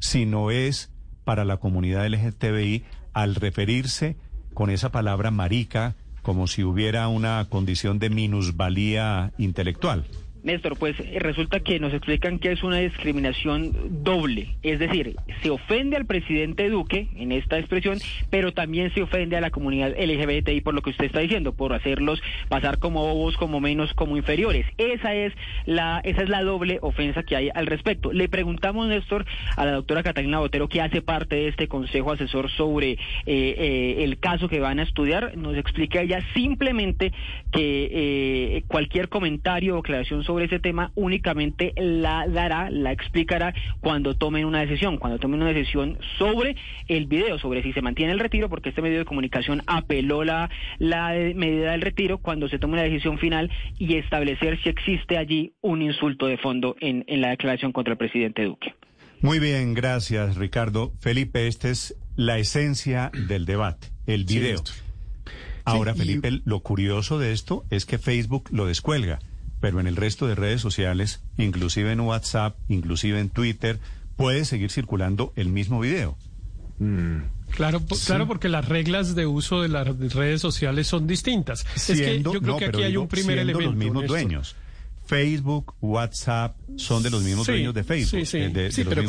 sino 0.00 0.50
es 0.50 0.92
para 1.24 1.46
la 1.46 1.56
comunidad 1.56 2.06
LGTBI 2.06 2.84
al 3.14 3.34
referirse 3.34 4.18
con 4.52 4.68
esa 4.68 4.92
palabra 4.92 5.30
marica 5.30 5.96
como 6.20 6.46
si 6.46 6.62
hubiera 6.62 7.08
una 7.08 7.46
condición 7.48 7.98
de 7.98 8.10
minusvalía 8.10 9.32
intelectual. 9.38 10.04
Néstor, 10.46 10.78
pues 10.78 10.94
eh, 11.00 11.18
resulta 11.18 11.58
que 11.58 11.80
nos 11.80 11.92
explican 11.92 12.38
que 12.38 12.52
es 12.52 12.62
una 12.62 12.76
discriminación 12.76 13.72
doble, 14.04 14.54
es 14.62 14.78
decir, 14.78 15.16
se 15.42 15.50
ofende 15.50 15.96
al 15.96 16.06
presidente 16.06 16.70
Duque 16.70 17.08
en 17.16 17.32
esta 17.32 17.58
expresión, 17.58 17.98
pero 18.30 18.52
también 18.52 18.94
se 18.94 19.02
ofende 19.02 19.36
a 19.36 19.40
la 19.40 19.50
comunidad 19.50 19.96
LGBTI 19.98 20.60
por 20.60 20.72
lo 20.72 20.82
que 20.82 20.90
usted 20.90 21.06
está 21.06 21.18
diciendo, 21.18 21.52
por 21.52 21.72
hacerlos 21.72 22.22
pasar 22.48 22.78
como 22.78 23.02
bobos, 23.02 23.36
como 23.36 23.58
menos, 23.58 23.92
como 23.94 24.16
inferiores. 24.16 24.66
Esa 24.78 25.14
es 25.16 25.32
la 25.64 26.00
esa 26.04 26.22
es 26.22 26.28
la 26.28 26.44
doble 26.44 26.78
ofensa 26.80 27.24
que 27.24 27.34
hay 27.34 27.50
al 27.52 27.66
respecto. 27.66 28.12
Le 28.12 28.28
preguntamos, 28.28 28.86
Néstor, 28.86 29.26
a 29.56 29.66
la 29.66 29.72
doctora 29.72 30.04
Catalina 30.04 30.38
Botero, 30.38 30.68
que 30.68 30.80
hace 30.80 31.02
parte 31.02 31.34
de 31.34 31.48
este 31.48 31.66
consejo 31.66 32.12
asesor 32.12 32.52
sobre 32.52 32.92
eh, 32.92 32.98
eh, 33.26 34.04
el 34.04 34.20
caso 34.20 34.48
que 34.48 34.60
van 34.60 34.78
a 34.78 34.84
estudiar, 34.84 35.36
nos 35.36 35.56
explica 35.56 36.02
ella 36.02 36.20
simplemente 36.34 37.12
que 37.50 38.62
cualquier 38.68 39.08
comentario 39.08 39.74
o 39.74 39.78
aclaración 39.80 40.22
sobre 40.22 40.35
sobre 40.36 40.44
ese 40.48 40.58
tema 40.58 40.92
únicamente 40.96 41.72
la 41.78 42.26
dará, 42.28 42.68
la 42.68 42.92
explicará 42.92 43.54
cuando 43.80 44.18
tomen 44.18 44.44
una 44.44 44.60
decisión, 44.60 44.98
cuando 44.98 45.18
tomen 45.18 45.40
una 45.40 45.50
decisión 45.50 45.96
sobre 46.18 46.56
el 46.88 47.06
video, 47.06 47.38
sobre 47.38 47.62
si 47.62 47.72
se 47.72 47.80
mantiene 47.80 48.12
el 48.12 48.18
retiro, 48.18 48.50
porque 48.50 48.68
este 48.68 48.82
medio 48.82 48.98
de 48.98 49.06
comunicación 49.06 49.62
apeló 49.66 50.24
la, 50.24 50.50
la 50.78 51.14
medida 51.34 51.70
del 51.70 51.80
retiro 51.80 52.18
cuando 52.18 52.50
se 52.50 52.58
tome 52.58 52.74
una 52.74 52.82
decisión 52.82 53.16
final 53.18 53.50
y 53.78 53.96
establecer 53.96 54.62
si 54.62 54.68
existe 54.68 55.16
allí 55.16 55.54
un 55.62 55.80
insulto 55.80 56.26
de 56.26 56.36
fondo 56.36 56.76
en, 56.80 57.04
en 57.06 57.22
la 57.22 57.30
declaración 57.30 57.72
contra 57.72 57.92
el 57.92 57.98
presidente 57.98 58.44
Duque. 58.44 58.74
Muy 59.22 59.38
bien, 59.38 59.72
gracias 59.72 60.36
Ricardo. 60.36 60.92
Felipe, 61.00 61.46
esta 61.46 61.70
es 61.70 61.96
la 62.14 62.36
esencia 62.36 63.10
del 63.26 63.46
debate, 63.46 63.88
el 64.06 64.26
video. 64.26 64.62
Ahora, 65.64 65.94
Felipe, 65.94 66.42
lo 66.44 66.60
curioso 66.60 67.18
de 67.18 67.32
esto 67.32 67.64
es 67.70 67.86
que 67.86 67.96
Facebook 67.96 68.50
lo 68.52 68.66
descuelga 68.66 69.18
pero 69.60 69.80
en 69.80 69.86
el 69.86 69.96
resto 69.96 70.26
de 70.26 70.34
redes 70.34 70.60
sociales, 70.60 71.22
inclusive 71.38 71.92
en 71.92 72.00
WhatsApp, 72.00 72.56
inclusive 72.68 73.20
en 73.20 73.30
Twitter, 73.30 73.78
puede 74.16 74.44
seguir 74.44 74.70
circulando 74.70 75.32
el 75.36 75.48
mismo 75.48 75.80
video. 75.80 76.16
Mm. 76.78 77.18
Claro, 77.50 77.80
claro, 78.06 78.26
porque 78.26 78.48
las 78.48 78.68
reglas 78.68 79.14
de 79.14 79.24
uso 79.26 79.62
de 79.62 79.68
las 79.68 79.86
redes 79.86 80.40
sociales 80.40 80.86
son 80.86 81.06
distintas. 81.06 81.64
es 81.76 81.86
que 81.86 82.22
yo 82.22 82.32
creo 82.32 82.56
que 82.58 82.66
aquí 82.66 82.82
hay 82.82 82.96
un 82.96 83.08
primer 83.08 83.38
elemento. 83.38 83.70
Los 83.70 83.76
mismos 83.76 84.06
dueños. 84.06 84.56
Facebook, 85.06 85.74
WhatsApp 85.80 86.56
son 86.76 87.02
de 87.02 87.10
los 87.10 87.22
mismos 87.22 87.46
dueños 87.46 87.72
de 87.74 87.84
Facebook. 87.84 88.26
Sí, 88.26 88.50
sí, 88.70 88.84
pero, 88.84 89.04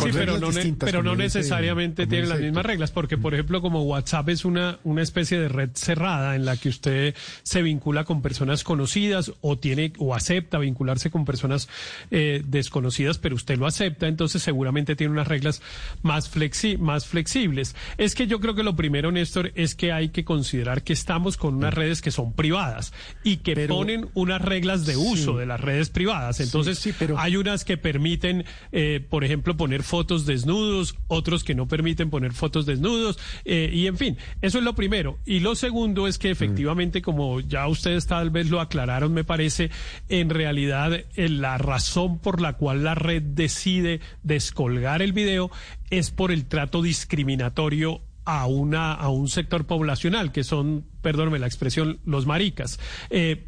pero, 0.80 1.04
no, 1.04 1.16
necesariamente 1.16 2.06
tienen 2.06 2.30
las 2.30 2.40
mismas 2.40 2.66
reglas, 2.66 2.92
porque 2.92 3.18
por 3.18 3.34
ejemplo 3.34 3.62
como 3.62 3.84
WhatsApp 3.84 4.30
es 4.30 4.46
una, 4.46 4.80
una 4.84 5.02
especie 5.02 5.40
de 5.40 5.50
red 5.50 5.72
cerrada 5.74 6.36
en 6.36 6.46
la 6.46 6.58
que 6.58 6.70
usted 6.70 7.16
se 7.44 7.62
vincula 7.62 8.04
con 8.04 8.22
personas 8.22 8.64
conocidas 8.64 9.34
o 9.42 9.58
tiene 9.58 9.94
o 9.98 10.14
acepta 10.14 10.60
vincularse 10.60 11.10
con 11.10 11.26
personas 11.26 11.68
eh, 12.12 12.44
desconocidas, 12.46 13.18
pero 13.18 13.36
usted 13.36 13.58
lo 13.58 13.66
acepta, 13.66 14.08
entonces 14.08 14.42
seguramente 14.44 14.96
tiene 14.96 15.14
unas 15.14 15.28
reglas 15.28 15.62
más, 16.04 16.30
flexi 16.30 16.78
más 16.78 17.08
flexibles. 17.08 17.76
Es 17.98 18.16
que 18.16 18.28
yo 18.28 18.40
creo 18.40 18.56
que 18.56 18.64
lo 18.64 18.76
primero, 18.76 19.12
Néstor, 19.12 19.52
es 19.56 19.76
que 19.76 19.92
hay 19.92 20.10
que 20.10 20.24
considerar 20.24 20.84
que 20.84 20.94
estamos 20.94 21.38
con 21.38 21.56
unas 21.56 21.74
redes 21.74 22.02
que 22.02 22.12
son 22.12 22.34
privadas 22.34 22.94
y 23.24 23.38
que 23.38 23.68
ponen 23.68 24.10
unas 24.14 24.42
reglas 24.42 24.86
de 24.86 24.96
uso 24.96 25.38
de 25.38 25.46
las 25.46 25.60
redes 25.60 25.90
privadas. 25.90 26.40
Entonces, 26.40 26.78
sí, 26.80 26.94
pero... 26.98 27.18
hay 27.18 27.36
unas 27.48 27.64
que 27.64 27.78
permiten, 27.78 28.46
eh, 28.72 29.06
por 29.10 29.24
ejemplo, 29.24 29.56
poner 29.56 29.84
fotos 29.84 30.26
desnudos, 30.26 30.96
otros 31.08 31.44
que 31.44 31.56
no 31.56 31.68
permiten 31.68 32.10
poner 32.10 32.34
fotos 32.34 32.66
desnudos, 32.66 33.18
eh, 33.46 33.70
y 33.74 33.88
en 33.88 33.98
fin, 33.98 34.18
eso 34.42 34.58
es 34.58 34.64
lo 34.64 34.76
primero. 34.76 35.18
Y 35.26 35.40
lo 35.40 35.56
segundo 35.56 36.08
es 36.08 36.18
que 36.18 36.30
efectivamente, 36.30 37.02
como 37.02 37.40
ya 37.40 37.68
ustedes 37.68 38.06
tal 38.06 38.32
vez 38.32 38.50
lo 38.50 38.60
aclararon, 38.60 39.14
me 39.14 39.24
parece, 39.24 39.72
en 40.10 40.30
realidad 40.30 40.94
eh, 40.94 41.30
la 41.30 41.58
razón 41.58 42.20
por 42.20 42.42
la 42.42 42.54
cual 42.54 42.84
la 42.84 42.96
red 42.96 43.22
decide 43.22 44.02
descolgar 44.24 45.02
el 45.02 45.14
video 45.14 45.50
es 45.90 46.12
por 46.12 46.32
el 46.32 46.46
trato 46.46 46.82
discriminatorio 46.82 48.02
a 48.26 48.46
una 48.46 48.92
a 48.92 49.08
un 49.08 49.30
sector 49.30 49.66
poblacional 49.66 50.34
que 50.34 50.44
son 50.44 50.84
perdónme 51.08 51.40
la 51.40 51.48
expresión, 51.48 52.00
los 52.06 52.26
maricas, 52.26 52.82
eh, 53.10 53.42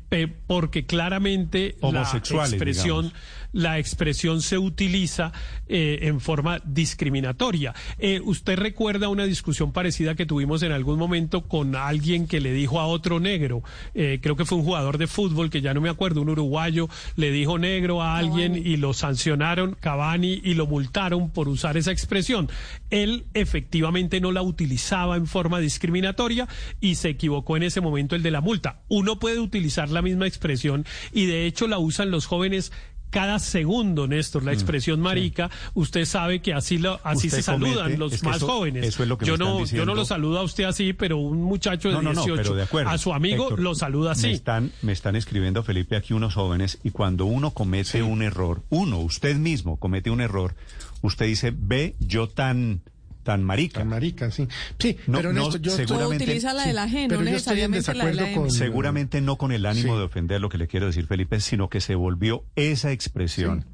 porque 0.48 0.86
claramente 0.86 1.76
la 1.82 2.10
expresión, 2.14 3.12
la 3.52 3.80
expresión 3.80 4.42
se 4.42 4.58
utiliza 4.58 5.34
eh, 5.68 6.00
en 6.04 6.22
forma 6.22 6.62
discriminatoria. 6.64 7.76
Eh, 7.98 8.22
¿Usted 8.24 8.58
recuerda 8.58 9.10
una 9.10 9.26
discusión 9.26 9.74
parecida 9.74 10.16
que 10.16 10.26
tuvimos 10.26 10.64
en 10.64 10.72
algún 10.72 10.98
momento 10.98 11.50
con 11.50 11.76
alguien 11.76 12.28
que 12.28 12.40
le 12.40 12.54
dijo 12.54 12.80
a 12.80 12.88
otro 12.88 13.20
negro, 13.20 13.62
creo 13.94 14.38
que 14.38 14.46
fue 14.46 14.58
un 14.58 14.64
jugador 14.64 14.98
de 14.98 15.08
fútbol 15.08 15.50
que 15.50 15.60
ya 15.60 15.74
no 15.74 15.82
me 15.82 15.90
acuerdo, 15.90 16.22
un 16.22 16.30
uruguayo, 16.30 16.88
le 17.18 17.30
dijo 17.30 17.60
negro 17.60 18.02
a 18.02 18.16
alguien 18.16 18.56
y 18.56 18.78
lo 18.78 18.94
sancionaron, 18.94 19.76
Cavani, 19.78 20.40
y 20.46 20.54
lo 20.54 20.66
multaron 20.66 21.30
por 21.30 21.50
usar 21.50 21.76
esa 21.76 21.92
expresión? 21.92 22.50
Él 22.90 23.26
efectivamente 23.34 24.22
no 24.22 24.32
la 24.32 24.44
utilizaba 24.44 25.18
en 25.18 25.28
forma 25.28 25.60
discriminatoria 25.60 26.48
y 26.80 26.96
se 26.96 27.10
equivocó 27.10 27.49
en 27.58 27.64
ese 27.64 27.82
momento 27.82 28.16
el 28.16 28.24
de 28.24 28.32
la 28.32 28.42
multa. 28.42 28.82
Uno 28.88 29.20
puede 29.20 29.40
utilizar 29.40 29.90
la 29.90 30.02
misma 30.02 30.28
expresión 30.28 30.86
y 31.14 31.26
de 31.26 31.46
hecho 31.46 31.68
la 31.68 31.80
usan 31.80 32.12
los 32.12 32.26
jóvenes 32.26 32.72
cada 33.10 33.40
segundo, 33.40 34.08
Néstor, 34.08 34.44
la 34.44 34.52
mm, 34.52 34.54
expresión 34.54 35.02
marica, 35.02 35.50
usted 35.74 36.06
sabe 36.06 36.42
que 36.42 36.54
así 36.54 36.78
lo, 36.78 37.00
así 37.04 37.30
se 37.30 37.42
saludan 37.42 37.98
los 37.98 38.24
más 38.24 38.42
jóvenes. 38.42 38.98
yo 39.22 39.38
no, 39.38 39.66
yo 39.66 39.86
no 39.86 39.96
lo 39.96 40.06
saludo 40.06 40.40
a 40.40 40.44
usted 40.44 40.66
así, 40.66 40.94
pero 40.94 41.18
un 41.18 41.42
muchacho 41.42 41.90
de 41.90 42.00
18 42.00 42.56
a 42.86 42.98
su 42.98 43.14
amigo 43.14 43.56
lo 43.58 43.76
saluda 43.76 44.12
así. 44.12 44.28
Me 44.28 44.34
están, 44.34 44.72
me 44.82 44.92
están 44.92 45.16
escribiendo, 45.16 45.64
Felipe, 45.64 45.96
aquí 45.96 46.14
unos 46.14 46.36
jóvenes, 46.36 46.80
y 46.84 46.92
cuando 46.92 47.26
uno 47.26 47.52
comete 47.52 48.04
un 48.04 48.22
error, 48.22 48.64
uno, 48.70 49.00
usted 49.00 49.36
mismo 49.38 49.78
comete 49.78 50.10
un 50.10 50.22
error, 50.22 50.56
usted 51.02 51.26
dice, 51.26 51.54
ve, 51.56 51.96
yo 52.00 52.28
tan 52.28 52.82
tan 53.24 53.44
marica. 53.44 53.80
Tan 53.80 53.90
marica, 53.90 54.32
sí. 54.32 54.48
Sí, 54.80 54.98
pero 55.12 55.34
no, 55.34 55.56
yo 55.58 55.72
seguramente, 55.72 56.24
utiliza 56.24 56.54
la 56.54 56.66
de 56.66 56.74
la 56.74 56.90
gente, 56.90 57.16
no 57.16 57.22
necesariamente 57.22 57.94
la 57.94 58.06
de 58.06 58.14
la 58.14 58.34
con... 58.34 58.52
Seguramente 58.52 59.22
no 59.22 59.38
con 59.38 59.52
el 59.52 59.66
ánimo 59.66 59.98
de 59.98 60.04
ofender 60.06 60.42
lo 60.42 60.50
que 60.50 60.58
le 60.58 60.68
quiero 60.68 60.88
decir, 60.88 61.06
Felipe, 61.06 61.40
sino 61.40 61.70
que 61.70 61.82
se 61.82 61.96
volvió 61.96 62.44
esa 62.56 62.92
expresión. 62.92 63.66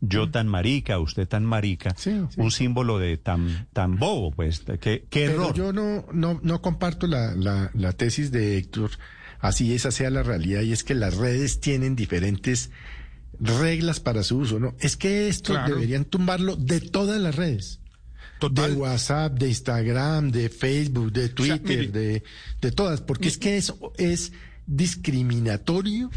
Yo 0.00 0.30
tan 0.30 0.46
marica, 0.46 1.00
usted 1.00 1.26
tan 1.26 1.44
marica, 1.44 1.94
un 2.36 2.52
símbolo 2.52 2.98
de 2.98 3.16
tan 3.16 3.66
tan 3.72 3.98
bobo, 3.98 4.30
pues, 4.30 4.62
qué, 4.80 5.04
qué 5.10 5.24
error. 5.24 5.54
yo 5.54 5.72
no, 5.72 6.04
no, 6.12 6.38
no 6.42 6.62
comparto 6.62 7.08
la, 7.08 7.34
la, 7.34 7.72
la 7.74 7.92
tesis 7.92 8.30
de 8.30 8.58
Héctor, 8.58 8.92
así 9.40 9.74
esa 9.74 9.90
sea 9.90 10.10
la 10.10 10.22
realidad, 10.22 10.60
y 10.60 10.72
es 10.72 10.84
que 10.84 10.94
las 10.94 11.16
redes 11.16 11.58
tienen 11.58 11.96
diferentes 11.96 12.70
reglas 13.40 13.98
para 13.98 14.22
su 14.22 14.38
uso, 14.38 14.60
¿no? 14.60 14.74
Es 14.78 14.96
que 14.96 15.28
esto 15.28 15.54
deberían 15.66 16.04
tumbarlo 16.04 16.54
de 16.54 16.80
todas 16.80 17.20
las 17.20 17.34
redes. 17.34 17.80
De 18.40 18.72
WhatsApp, 18.72 19.38
de 19.38 19.48
Instagram, 19.48 20.30
de 20.30 20.48
Facebook, 20.48 21.12
de 21.12 21.28
Twitter, 21.28 21.90
de, 21.90 22.22
de 22.60 22.72
todas, 22.72 23.00
porque 23.00 23.28
es 23.28 23.38
que 23.38 23.56
eso 23.56 23.92
es 23.96 24.32
discriminatorio 24.66 26.10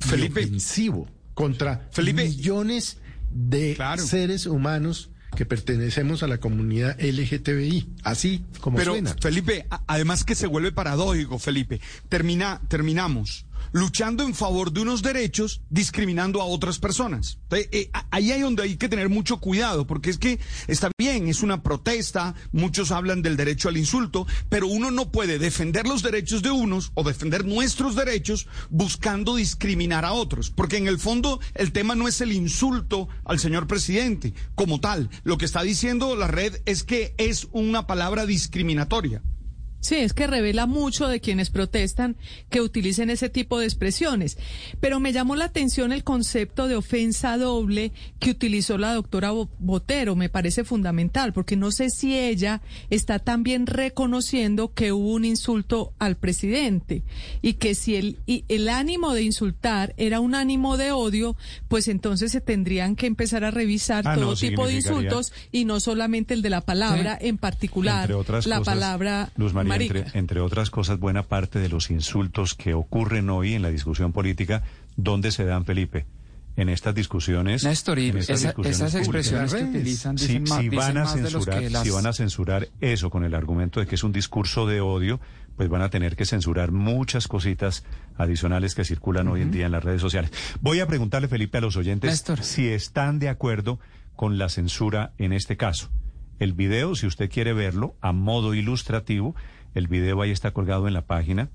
Felipe, 0.00 0.42
y 0.42 0.44
ofensivo 0.44 1.08
contra 1.34 1.88
millones 1.96 2.98
de 3.30 3.76
seres 3.98 4.46
humanos 4.46 5.10
que 5.36 5.44
pertenecemos 5.44 6.22
a 6.22 6.28
la 6.28 6.38
comunidad 6.38 6.96
LGTBI, 7.00 7.88
así 8.04 8.44
como 8.60 8.78
Pero, 8.78 8.92
suena. 8.92 9.14
Felipe, 9.20 9.66
además 9.86 10.24
que 10.24 10.34
se 10.34 10.46
vuelve 10.46 10.72
paradójico, 10.72 11.38
Felipe. 11.38 11.80
Termina, 12.08 12.60
terminamos 12.68 13.46
luchando 13.74 14.22
en 14.22 14.34
favor 14.34 14.72
de 14.72 14.82
unos 14.82 15.02
derechos, 15.02 15.60
discriminando 15.68 16.40
a 16.40 16.44
otras 16.44 16.78
personas. 16.78 17.40
Eh, 17.50 17.90
ahí 18.12 18.30
hay 18.30 18.40
donde 18.40 18.62
hay 18.62 18.76
que 18.76 18.88
tener 18.88 19.08
mucho 19.08 19.38
cuidado, 19.38 19.84
porque 19.84 20.10
es 20.10 20.18
que 20.18 20.38
está 20.68 20.92
bien, 20.96 21.26
es 21.26 21.42
una 21.42 21.64
protesta, 21.64 22.36
muchos 22.52 22.92
hablan 22.92 23.20
del 23.20 23.36
derecho 23.36 23.68
al 23.68 23.76
insulto, 23.76 24.28
pero 24.48 24.68
uno 24.68 24.92
no 24.92 25.10
puede 25.10 25.40
defender 25.40 25.88
los 25.88 26.04
derechos 26.04 26.40
de 26.42 26.52
unos 26.52 26.92
o 26.94 27.02
defender 27.02 27.44
nuestros 27.44 27.96
derechos 27.96 28.46
buscando 28.70 29.34
discriminar 29.34 30.04
a 30.04 30.12
otros, 30.12 30.50
porque 30.50 30.76
en 30.76 30.86
el 30.86 31.00
fondo 31.00 31.40
el 31.54 31.72
tema 31.72 31.96
no 31.96 32.06
es 32.06 32.20
el 32.20 32.30
insulto 32.30 33.08
al 33.24 33.40
señor 33.40 33.66
presidente 33.66 34.34
como 34.54 34.78
tal, 34.78 35.10
lo 35.24 35.36
que 35.36 35.46
está 35.46 35.62
diciendo 35.62 36.14
la 36.14 36.28
red 36.28 36.62
es 36.64 36.84
que 36.84 37.16
es 37.18 37.48
una 37.50 37.88
palabra 37.88 38.24
discriminatoria. 38.24 39.20
Sí, 39.84 39.96
es 39.96 40.14
que 40.14 40.26
revela 40.26 40.64
mucho 40.64 41.08
de 41.08 41.20
quienes 41.20 41.50
protestan 41.50 42.16
que 42.48 42.62
utilicen 42.62 43.10
ese 43.10 43.28
tipo 43.28 43.58
de 43.58 43.66
expresiones. 43.66 44.38
Pero 44.80 44.98
me 44.98 45.12
llamó 45.12 45.36
la 45.36 45.44
atención 45.44 45.92
el 45.92 46.04
concepto 46.04 46.68
de 46.68 46.76
ofensa 46.76 47.36
doble 47.36 47.92
que 48.18 48.30
utilizó 48.30 48.78
la 48.78 48.94
doctora 48.94 49.30
Botero. 49.58 50.16
Me 50.16 50.30
parece 50.30 50.64
fundamental, 50.64 51.34
porque 51.34 51.56
no 51.56 51.70
sé 51.70 51.90
si 51.90 52.18
ella 52.18 52.62
está 52.88 53.18
también 53.18 53.66
reconociendo 53.66 54.72
que 54.72 54.90
hubo 54.90 55.12
un 55.12 55.26
insulto 55.26 55.92
al 55.98 56.16
presidente 56.16 57.02
y 57.42 57.54
que 57.54 57.74
si 57.74 57.96
el, 57.96 58.20
el 58.26 58.70
ánimo 58.70 59.12
de 59.12 59.20
insultar 59.20 59.92
era 59.98 60.18
un 60.20 60.34
ánimo 60.34 60.78
de 60.78 60.92
odio, 60.92 61.36
pues 61.68 61.88
entonces 61.88 62.32
se 62.32 62.40
tendrían 62.40 62.96
que 62.96 63.06
empezar 63.06 63.44
a 63.44 63.50
revisar 63.50 64.08
ah, 64.08 64.14
todo 64.14 64.34
tipo 64.34 64.66
de 64.66 64.76
insultos 64.76 65.34
y 65.52 65.66
no 65.66 65.78
solamente 65.78 66.32
el 66.32 66.40
de 66.40 66.48
la 66.48 66.62
palabra 66.62 67.18
en 67.20 67.36
particular, 67.36 68.08
la 68.46 68.62
palabra 68.62 69.30
entre, 69.74 70.40
otras 70.40 70.70
cosas, 70.70 70.98
buena 70.98 71.22
parte 71.22 71.58
de 71.58 71.68
los 71.68 71.90
insultos 71.90 72.54
que 72.54 72.74
ocurren 72.74 73.30
hoy 73.30 73.54
en 73.54 73.62
la 73.62 73.70
discusión 73.70 74.12
política, 74.12 74.62
¿dónde 74.96 75.30
se 75.30 75.44
dan, 75.44 75.64
Felipe? 75.64 76.06
en 76.56 76.68
estas 76.68 76.94
discusiones. 76.94 77.64
Néstor, 77.64 77.98
y 77.98 78.10
esas 78.10 78.44
expresiones 78.94 79.52
que 79.52 79.64
utilizan 79.64 80.18
si, 80.18 80.38
van 80.68 80.98
a 80.98 81.06
censurar, 81.06 81.64
si 81.82 81.90
van 81.90 82.06
a 82.06 82.12
censurar 82.12 82.68
eso 82.80 83.10
con 83.10 83.24
el 83.24 83.34
argumento 83.34 83.80
de 83.80 83.86
que 83.86 83.96
es 83.96 84.04
un 84.04 84.12
discurso 84.12 84.64
de 84.66 84.80
odio, 84.80 85.20
pues 85.56 85.68
van 85.68 85.82
a 85.82 85.90
tener 85.90 86.16
que 86.16 86.24
censurar 86.24 86.72
muchas 86.72 87.28
cositas 87.28 87.84
adicionales 88.16 88.74
que 88.74 88.84
circulan 88.84 89.28
hoy 89.28 89.42
en 89.42 89.50
día 89.50 89.66
en 89.66 89.72
las 89.72 89.82
redes 89.82 90.00
sociales. 90.00 90.30
Voy 90.60 90.80
a 90.80 90.86
preguntarle, 90.86 91.28
Felipe, 91.28 91.58
a 91.58 91.60
los 91.60 91.76
oyentes 91.76 92.24
si 92.42 92.68
están 92.68 93.18
de 93.18 93.28
acuerdo 93.28 93.78
con 94.16 94.38
la 94.38 94.48
censura 94.48 95.12
en 95.18 95.32
este 95.32 95.56
caso. 95.56 95.90
El 96.38 96.52
video, 96.52 96.94
si 96.94 97.06
usted 97.06 97.30
quiere 97.30 97.52
verlo 97.52 97.96
a 98.00 98.12
modo 98.12 98.54
ilustrativo, 98.54 99.34
el 99.74 99.88
video 99.88 100.22
ahí 100.22 100.30
está 100.30 100.52
colgado 100.52 100.88
en 100.88 100.94
la 100.94 101.06
página 101.06 101.50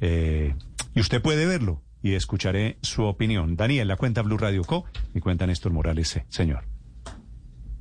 eh, 0.00 0.54
y 0.94 1.00
usted 1.00 1.22
puede 1.22 1.46
verlo 1.46 1.82
y 2.02 2.14
escucharé 2.14 2.78
su 2.82 3.04
opinión. 3.04 3.56
Daniel, 3.56 3.88
la 3.88 3.96
cuenta 3.96 4.22
Blue 4.22 4.36
Radio 4.36 4.64
Co. 4.64 4.84
y 5.14 5.20
cuenta 5.20 5.46
Néstor 5.46 5.72
Morales, 5.72 6.20
señor. 6.28 6.64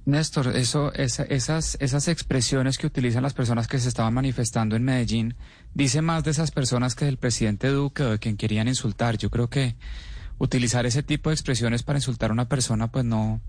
Néstor, 0.05 0.55
eso, 0.55 0.93
esas, 0.93 1.77
esas 1.79 2.07
expresiones 2.07 2.77
que 2.77 2.87
utilizan 2.87 3.23
las 3.23 3.33
personas 3.33 3.67
que 3.67 3.79
se 3.79 3.89
estaban 3.89 4.13
manifestando 4.13 4.75
en 4.75 4.83
Medellín, 4.83 5.35
dice 5.73 6.01
más 6.01 6.23
de 6.23 6.31
esas 6.31 6.51
personas 6.51 6.95
que 6.95 7.05
del 7.05 7.17
presidente 7.17 7.69
Duque 7.69 8.03
o 8.03 8.11
de 8.11 8.19
quien 8.19 8.37
querían 8.37 8.67
insultar. 8.67 9.17
Yo 9.17 9.29
creo 9.29 9.49
que 9.49 9.75
utilizar 10.37 10.85
ese 10.85 11.03
tipo 11.03 11.29
de 11.29 11.35
expresiones 11.35 11.83
para 11.83 11.99
insultar 11.99 12.29
a 12.29 12.33
una 12.33 12.47
persona, 12.47 12.91
pues 12.91 13.05
no 13.05 13.41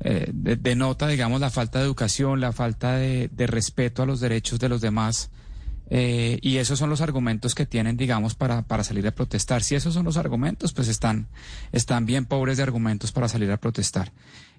eh, 0.00 0.30
denota, 0.32 1.06
digamos, 1.06 1.40
la 1.40 1.50
falta 1.50 1.78
de 1.78 1.84
educación, 1.86 2.40
la 2.40 2.52
falta 2.52 2.96
de 2.96 3.46
respeto 3.46 4.02
a 4.02 4.06
los 4.06 4.20
derechos 4.20 4.58
de 4.58 4.68
los 4.68 4.80
demás 4.80 5.30
eh, 5.92 6.38
y 6.40 6.58
esos 6.58 6.78
son 6.78 6.88
los 6.88 7.00
argumentos 7.00 7.56
que 7.56 7.66
tienen, 7.66 7.96
digamos, 7.96 8.36
para, 8.36 8.62
para 8.62 8.84
salir 8.84 9.06
a 9.08 9.10
protestar. 9.10 9.62
Si 9.64 9.74
esos 9.74 9.92
son 9.92 10.04
los 10.04 10.16
argumentos, 10.16 10.72
pues 10.72 10.86
están, 10.86 11.26
están 11.72 12.06
bien 12.06 12.26
pobres 12.26 12.56
de 12.56 12.62
argumentos 12.62 13.10
para 13.10 13.28
salir 13.28 13.50
a 13.50 13.56
protestar. 13.56 14.12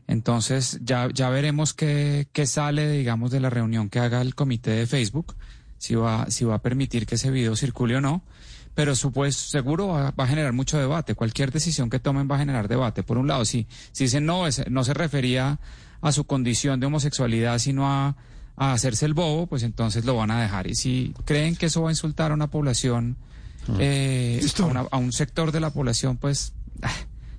Entonces, 0.07 0.79
ya, 0.83 1.07
ya 1.13 1.29
veremos 1.29 1.73
qué, 1.73 2.27
qué 2.33 2.45
sale, 2.45 2.91
digamos, 2.91 3.31
de 3.31 3.39
la 3.39 3.50
reunión 3.50 3.89
que 3.89 4.00
haga 4.00 4.21
el 4.21 4.35
comité 4.35 4.71
de 4.71 4.88
Facebook, 4.88 5.35
si 5.77 5.95
va, 5.95 6.29
si 6.29 6.43
va 6.43 6.55
a 6.55 6.61
permitir 6.61 7.05
que 7.05 7.15
ese 7.15 7.31
video 7.31 7.55
circule 7.55 7.95
o 7.95 8.01
no. 8.01 8.23
Pero 8.75 8.93
pues, 9.13 9.38
seguro 9.38 9.88
va, 9.88 10.13
a 10.15 10.27
generar 10.27 10.51
mucho 10.51 10.77
debate. 10.77 11.15
Cualquier 11.15 11.51
decisión 11.51 11.89
que 11.89 12.00
tomen 12.00 12.29
va 12.29 12.35
a 12.35 12.39
generar 12.39 12.67
debate. 12.67 13.03
Por 13.03 13.17
un 13.17 13.27
lado, 13.27 13.45
si, 13.45 13.67
si 13.93 14.05
dicen 14.05 14.25
no, 14.25 14.45
no 14.69 14.83
se 14.83 14.93
refería 14.93 15.59
a 16.01 16.11
su 16.11 16.25
condición 16.25 16.79
de 16.79 16.88
homosexualidad, 16.88 17.59
sino 17.59 17.89
a 17.89 18.17
a 18.62 18.74
hacerse 18.74 19.08
el 19.08 19.15
bobo, 19.15 19.48
pues 19.48 19.63
entonces 19.63 20.06
lo 20.06 20.15
van 20.15 20.30
a 20.30 20.39
dejar. 20.39 20.68
Y 20.68 20.75
si 20.75 21.15
creen 21.25 21.56
que 21.56 21.65
eso 21.65 21.82
va 21.82 21.89
a 21.89 21.91
insultar 21.91 22.30
a 22.30 22.36
una 22.36 22.51
población, 22.51 23.18
ah. 23.68 23.77
eh, 23.80 24.39
a, 24.91 24.98
un 24.98 25.12
sector 25.12 25.51
de 25.51 25.60
la 25.60 25.72
población, 25.72 26.18
pues 26.18 26.53
ah, 26.84 26.94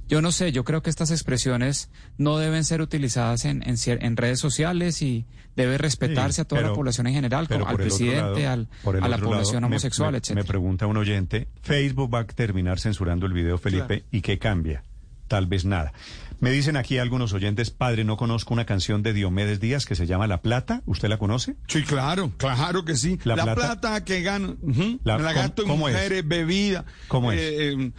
yo 0.08 0.20
no 0.20 0.32
sé, 0.32 0.50
yo 0.50 0.64
creo 0.64 0.82
que 0.82 0.90
estas 0.90 1.12
expresiones 1.12 1.90
no 2.18 2.38
deben 2.38 2.64
ser 2.64 2.82
utilizadas 2.82 3.44
en, 3.44 3.62
en, 3.64 4.16
redes 4.16 4.40
sociales 4.40 5.00
y 5.00 5.24
debe 5.54 5.78
respetarse 5.78 6.40
a 6.40 6.44
toda 6.44 6.62
la 6.62 6.72
población 6.74 7.06
en 7.06 7.14
general, 7.14 7.46
al 7.48 7.76
presidente, 7.76 8.48
al, 8.48 8.68
a 8.84 9.06
la 9.08 9.18
población 9.18 9.62
homosexual, 9.62 10.16
etc. 10.16 10.34
Me 10.34 10.44
pregunta 10.44 10.88
un 10.88 10.96
oyente, 10.96 11.46
Facebook 11.62 12.12
va 12.12 12.20
a 12.20 12.26
terminar 12.26 12.80
censurando 12.80 13.26
el 13.26 13.32
video, 13.32 13.58
Felipe, 13.58 14.04
¿y 14.10 14.22
qué 14.22 14.40
cambia? 14.40 14.82
Tal 15.28 15.46
vez 15.46 15.64
nada. 15.64 15.92
Me 16.42 16.50
dicen 16.50 16.76
aquí 16.76 16.98
algunos 16.98 17.32
oyentes, 17.34 17.70
padre, 17.70 18.02
no 18.02 18.16
conozco 18.16 18.52
una 18.52 18.66
canción 18.66 19.04
de 19.04 19.12
Diomedes 19.12 19.60
Díaz 19.60 19.86
que 19.86 19.94
se 19.94 20.08
llama 20.08 20.26
La 20.26 20.42
Plata. 20.42 20.82
¿Usted 20.86 21.08
la 21.08 21.16
conoce? 21.16 21.54
Sí, 21.68 21.84
claro, 21.84 22.32
claro 22.36 22.84
que 22.84 22.96
sí. 22.96 23.16
La, 23.22 23.54
plata, 23.54 24.04
que 24.04 24.22
gano, 24.22 24.56
la, 25.04 25.18
me 25.18 25.22
la 25.22 25.34
gasto 25.34 25.62
en 25.62 25.78
mujeres, 25.78 26.26
bebida. 26.26 26.84
¿Cómo 27.06 27.30
es? 27.30 27.38
Eh, 27.38 27.72
eh, 27.74 27.92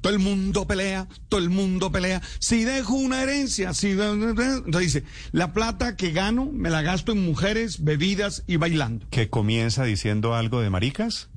todo 0.00 0.12
el 0.12 0.18
mundo 0.18 0.66
pelea, 0.66 1.06
todo 1.28 1.38
el 1.38 1.48
mundo 1.48 1.92
pelea. 1.92 2.20
Si 2.40 2.64
dejo 2.64 2.94
una 2.94 3.22
herencia, 3.22 3.72
si 3.72 3.92
entonces 3.92 4.64
dice, 4.80 5.04
la 5.30 5.52
plata 5.52 5.94
que 5.94 6.10
gano 6.10 6.50
me 6.52 6.70
la 6.70 6.82
gasto 6.82 7.12
en 7.12 7.24
mujeres, 7.24 7.84
bebidas 7.84 8.42
y 8.48 8.56
bailando. 8.56 9.06
¿Que 9.10 9.30
comienza 9.30 9.84
diciendo 9.84 10.34
algo 10.34 10.60
de 10.60 10.70
maricas? 10.70 11.28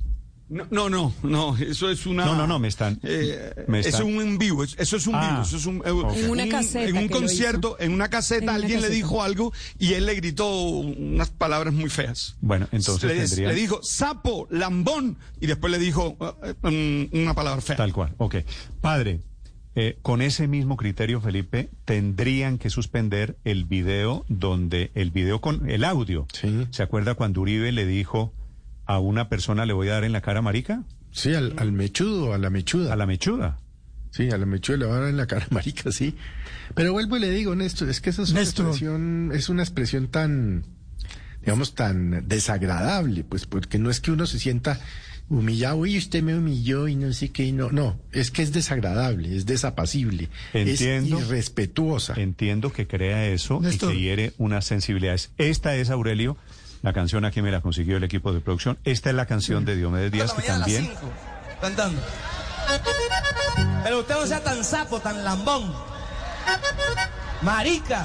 No, 0.50 0.66
no, 0.72 0.90
no, 0.90 1.14
no, 1.22 1.56
eso 1.58 1.90
es 1.92 2.08
una... 2.08 2.26
No, 2.26 2.36
no, 2.36 2.48
no, 2.48 2.58
me 2.58 2.68
están... 2.70 3.00
Eh, 3.04 3.54
me 3.68 3.80
Eso 3.82 3.90
es 3.90 3.94
están- 3.96 4.08
un 4.08 4.20
en 4.22 4.38
vivo, 4.40 4.64
es- 4.64 4.76
eso 4.80 4.98
es 4.98 5.06
un 5.06 5.14
Ah, 5.16 5.30
vivo, 5.30 5.42
eso 5.44 5.58
es 5.58 5.66
un... 5.68 5.78
eh, 5.86 5.92
ok. 5.92 6.14
En 6.18 6.30
una 6.32 6.44
un- 6.46 6.50
caseta 6.50 6.86
En 6.90 6.98
un 6.98 7.08
concierto, 7.08 7.78
en 7.80 7.94
una 7.94 8.10
caseta, 8.10 8.38
En 8.38 8.50
una 8.50 8.56
alguien 8.56 8.82
le 8.82 8.90
dijo 8.90 9.22
algo 9.22 9.54
y 9.78 9.94
él 9.94 10.08
le 10.08 10.16
gritó 10.16 10.50
unas 10.52 11.30
palabras 11.30 11.74
muy 11.74 11.90
feas. 11.90 12.36
Bueno, 12.42 12.68
entonces 12.72 13.04
le, 13.12 13.18
tendrían- 13.26 13.54
le 13.54 13.62
dijo 13.62 13.80
sapo, 13.84 14.48
lambón, 14.50 15.18
y 15.40 15.46
después 15.46 15.70
le 15.72 15.78
dijo 15.78 16.18
eh, 16.44 16.54
eh, 16.64 17.10
una 17.14 17.36
palabra 17.36 17.62
fea. 17.62 17.76
Tal 17.76 17.94
cual, 17.94 18.16
ok. 18.18 18.38
Padre, 18.82 19.20
eh, 19.76 20.00
con 20.02 20.24
ese 20.24 20.48
mismo 20.48 20.78
criterio, 20.78 21.22
Felipe, 21.22 21.70
tendrían 21.86 22.58
que 22.58 22.72
suspender 22.72 23.38
el 23.44 23.66
video 23.66 24.26
donde, 24.30 24.90
el 24.96 25.12
video 25.12 25.42
con 25.42 25.70
el 25.70 25.84
audio. 25.84 26.26
Sí. 26.34 26.66
¿Se 26.72 26.82
acuerda 26.82 27.14
cuando 27.14 27.42
Uribe 27.42 27.72
le 27.72 27.86
dijo 27.86 28.34
a 28.90 28.98
una 28.98 29.30
persona 29.30 29.68
le 29.68 29.74
voy 29.74 29.88
a 29.90 29.94
dar 29.94 30.04
en 30.04 30.12
la 30.14 30.22
cara 30.22 30.42
marica? 30.42 30.84
Sí, 31.12 31.36
al, 31.36 31.54
al 31.58 31.72
mechudo, 31.72 32.34
a 32.34 32.40
la 32.40 32.50
mechuda. 32.50 32.92
A 32.92 32.96
la 32.96 33.06
mechuda. 33.06 33.60
Sí, 34.10 34.32
a 34.32 34.38
la 34.40 34.48
mechuda 34.48 34.78
le 34.78 34.86
va 34.88 34.98
a 34.98 35.00
dar 35.02 35.10
en 35.10 35.18
la 35.18 35.28
cara 35.28 35.46
marica, 35.52 35.92
sí. 35.92 36.16
Pero 36.74 36.92
vuelvo 36.94 37.16
y 37.18 37.20
le 37.20 37.30
digo, 37.30 37.56
Néstor, 37.56 37.88
es 37.90 38.02
que 38.02 38.10
esa 38.10 38.24
es 38.24 38.32
una 38.32 38.40
Néstor. 38.40 38.66
expresión, 38.66 39.32
es 39.32 39.48
una 39.50 39.62
expresión 39.62 40.08
tan, 40.08 40.66
digamos, 41.42 41.76
tan 41.76 42.28
desagradable, 42.28 43.24
pues, 43.24 43.46
porque 43.46 43.78
no 43.78 43.92
es 43.92 44.00
que 44.00 44.10
uno 44.12 44.26
se 44.26 44.40
sienta 44.40 44.80
humillado, 45.30 45.86
y 45.86 45.96
usted 45.96 46.24
me 46.24 46.36
humilló 46.36 46.88
y 46.88 46.96
no 46.96 47.14
sé 47.14 47.30
qué, 47.30 47.52
no, 47.52 47.70
no, 47.70 48.00
es 48.12 48.32
que 48.32 48.42
es 48.42 48.52
desagradable, 48.52 49.36
es 49.38 49.46
desapacible, 49.46 50.30
Entiendo. 50.54 51.20
es 51.20 51.26
irrespetuosa. 51.26 52.16
Entiendo 52.18 52.74
que 52.74 52.88
crea 52.88 53.28
eso 53.28 53.60
Néstor. 53.62 53.92
y 53.94 53.98
que 53.98 54.02
hiere 54.02 54.34
unas 54.40 54.66
sensibilidades. 54.66 55.30
Esta 55.38 55.76
es, 55.76 55.92
Aurelio, 55.92 56.36
la 56.82 56.94
canción 56.94 57.26
aquí 57.26 57.42
me 57.42 57.52
la 57.52 57.62
consiguió 57.62 57.98
el 57.98 58.04
equipo 58.04 58.34
de 58.34 58.40
producción. 58.40 58.78
Esta 58.84 59.10
es 59.10 59.16
la 59.16 59.26
canción 59.26 59.66
de 59.66 59.76
Diomedes 59.76 60.12
Díaz 60.12 60.34
que 60.34 60.42
también... 60.44 60.92
cantando. 61.62 62.02
Pero 63.84 64.00
usted 64.00 64.16
no 64.16 64.26
sea 64.26 64.44
tan 64.44 64.64
sapo, 64.64 65.00
tan 65.00 65.24
lambón. 65.24 65.74
Marica. 67.42 68.04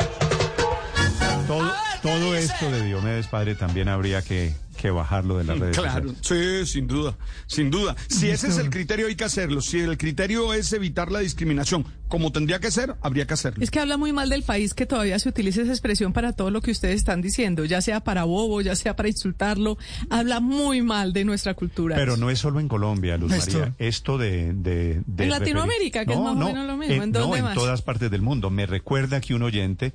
Todo, 1.46 1.72
todo 2.02 2.34
esto 2.34 2.70
de 2.70 2.82
Diomedes 2.82 3.26
Padre 3.26 3.54
también 3.54 3.88
habría 3.88 4.22
que, 4.22 4.54
que 4.84 4.90
bajarlo 4.90 5.38
de 5.38 5.44
las 5.44 5.58
redes 5.60 5.78
Claro, 5.78 6.10
sociales. 6.14 6.66
sí, 6.66 6.72
sin 6.74 6.86
duda, 6.86 7.16
sin 7.46 7.70
duda. 7.70 7.96
Si 8.06 8.28
ese 8.28 8.48
es 8.48 8.58
el 8.58 8.68
criterio, 8.68 9.06
hay 9.06 9.14
que 9.16 9.24
hacerlo. 9.24 9.62
Si 9.62 9.80
el 9.80 9.96
criterio 9.96 10.52
es 10.52 10.70
evitar 10.74 11.10
la 11.10 11.20
discriminación, 11.20 11.86
como 12.08 12.32
tendría 12.32 12.60
que 12.60 12.70
ser, 12.70 12.94
habría 13.00 13.26
que 13.26 13.32
hacerlo. 13.32 13.64
Es 13.64 13.70
que 13.70 13.80
habla 13.80 13.96
muy 13.96 14.12
mal 14.12 14.28
del 14.28 14.42
país 14.42 14.74
que 14.74 14.84
todavía 14.84 15.18
se 15.18 15.30
utilice 15.30 15.62
esa 15.62 15.72
expresión 15.72 16.12
para 16.12 16.34
todo 16.34 16.50
lo 16.50 16.60
que 16.60 16.70
ustedes 16.70 16.96
están 16.96 17.22
diciendo, 17.22 17.64
ya 17.64 17.80
sea 17.80 18.00
para 18.00 18.24
bobo, 18.24 18.60
ya 18.60 18.76
sea 18.76 18.94
para 18.94 19.08
insultarlo. 19.08 19.78
Habla 20.10 20.40
muy 20.40 20.82
mal 20.82 21.14
de 21.14 21.24
nuestra 21.24 21.54
cultura. 21.54 21.96
Pero 21.96 22.18
no 22.18 22.28
es 22.28 22.38
solo 22.38 22.60
en 22.60 22.68
Colombia, 22.68 23.16
Luz. 23.16 23.30
María. 23.30 23.74
Esto 23.78 24.18
de... 24.18 24.52
de, 24.52 25.00
de 25.06 25.24
En 25.24 25.30
Latinoamérica, 25.30 26.04
que 26.04 26.12
es 26.12 26.18
más 26.20 26.32
o 26.36 26.44
menos 26.44 26.66
lo 26.66 26.76
mismo. 26.76 27.02
¿En 27.04 27.10
no, 27.10 27.20
dónde 27.20 27.38
en 27.38 27.44
más? 27.44 27.54
todas 27.54 27.80
partes 27.80 28.10
del 28.10 28.20
mundo. 28.20 28.50
Me 28.50 28.66
recuerda 28.66 29.22
que 29.22 29.34
un 29.34 29.42
oyente, 29.44 29.94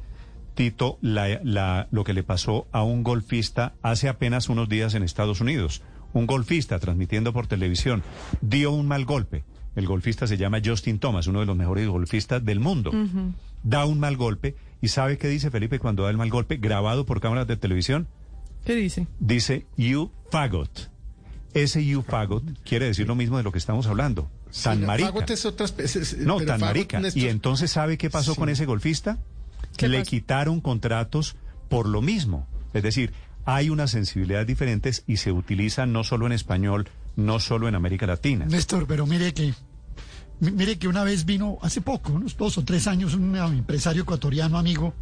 Tito, 0.60 0.98
la, 1.02 1.40
la- 1.42 1.88
lo 1.90 2.04
que 2.04 2.14
le 2.14 2.22
pasó 2.22 2.68
a 2.74 2.84
un 2.84 3.02
golfista 3.02 3.76
hace 3.82 4.10
apenas 4.10 4.50
unos 4.50 4.68
días 4.68 4.94
en 4.94 5.04
Estados 5.04 5.40
Unidos. 5.40 5.82
Un 6.12 6.28
golfista 6.28 6.80
transmitiendo 6.80 7.32
por 7.32 7.48
televisión 7.48 8.04
dio 8.42 8.72
un 8.72 8.86
mal 8.86 9.06
golpe. 9.06 9.46
El 9.78 9.88
golfista 9.88 10.28
se 10.28 10.36
llama 10.36 10.60
Justin 10.62 11.00
Thomas, 11.00 11.28
uno 11.28 11.40
de 11.40 11.46
los 11.46 11.56
mejores 11.56 11.88
golfistas 11.88 12.44
del 12.44 12.60
mundo. 12.60 12.92
Da 13.64 13.86
un 13.86 14.02
mal 14.02 14.18
golpe. 14.18 14.58
¿Y 14.82 14.90
sabe 14.90 15.18
qué 15.18 15.30
dice 15.30 15.50
Felipe 15.50 15.80
cuando 15.80 16.04
da 16.04 16.10
el 16.10 16.18
mal 16.18 16.30
golpe? 16.30 16.58
Grabado 16.58 17.06
por 17.06 17.22
cámaras 17.22 17.48
de 17.48 17.56
televisión. 17.56 18.10
¿Qué 18.66 18.76
dice? 18.76 19.08
dice 19.22 19.66
you 19.78 20.12
fagot. 20.30 20.90
Ese 21.54 21.86
you 21.86 22.02
fagot 22.02 22.44
quiere 22.66 22.88
decir 22.88 23.08
lo 23.08 23.16
mismo 23.16 23.38
de 23.38 23.44
lo 23.44 23.54
que 23.54 23.60
estamos 23.60 23.88
hablando. 23.88 24.30
Tan 24.62 24.76
Sí, 24.76 24.82
no, 24.82 24.88
marica. 24.88 25.08
fagot 25.14 25.30
es 25.30 25.46
otra 25.46 25.68
especie, 25.68 26.02
es- 26.02 26.18
No, 26.18 26.42
tan 26.42 26.60
marica. 26.60 27.00
Néstor, 27.00 27.24
Y 27.24 27.28
entonces, 27.30 27.72
¿sabe 27.72 27.98
qué 27.98 28.10
pasó 28.10 28.34
Sí. 28.34 28.40
con 28.40 28.50
ese 28.50 28.66
golfista? 28.66 29.20
¿Qué 29.78 29.88
Le 29.88 30.04
quitaron 30.04 30.62
contratos 30.62 31.36
por 31.70 31.88
lo 31.88 32.02
mismo. 32.02 32.48
Es 32.74 32.84
decir, 32.84 33.14
hay 33.46 33.70
unas 33.70 33.92
sensibilidades 33.92 34.48
diferentes 34.48 35.04
y 35.08 35.18
se 35.18 35.32
utilizan 35.32 35.92
no 35.94 36.04
solo 36.04 36.26
en 36.26 36.32
español, 36.34 36.90
no 37.16 37.40
solo 37.40 37.68
en 37.68 37.76
América 37.76 38.06
Latina. 38.06 38.46
Néstor, 38.46 38.86
pero 38.88 39.06
mire 39.06 39.34
que 39.34 39.54
mi- 40.40 40.52
mire 40.52 40.78
que 40.78 40.88
una 40.88 41.04
vez 41.04 41.26
vino 41.26 41.58
hace 41.62 41.82
poco, 41.82 42.14
unos 42.14 42.38
dos 42.38 42.58
o 42.58 42.64
tres 42.64 42.88
años, 42.88 43.14
un 43.16 43.36
empresario 43.36 44.04
ecuatoriano 44.04 44.58
amigo, 44.58 44.94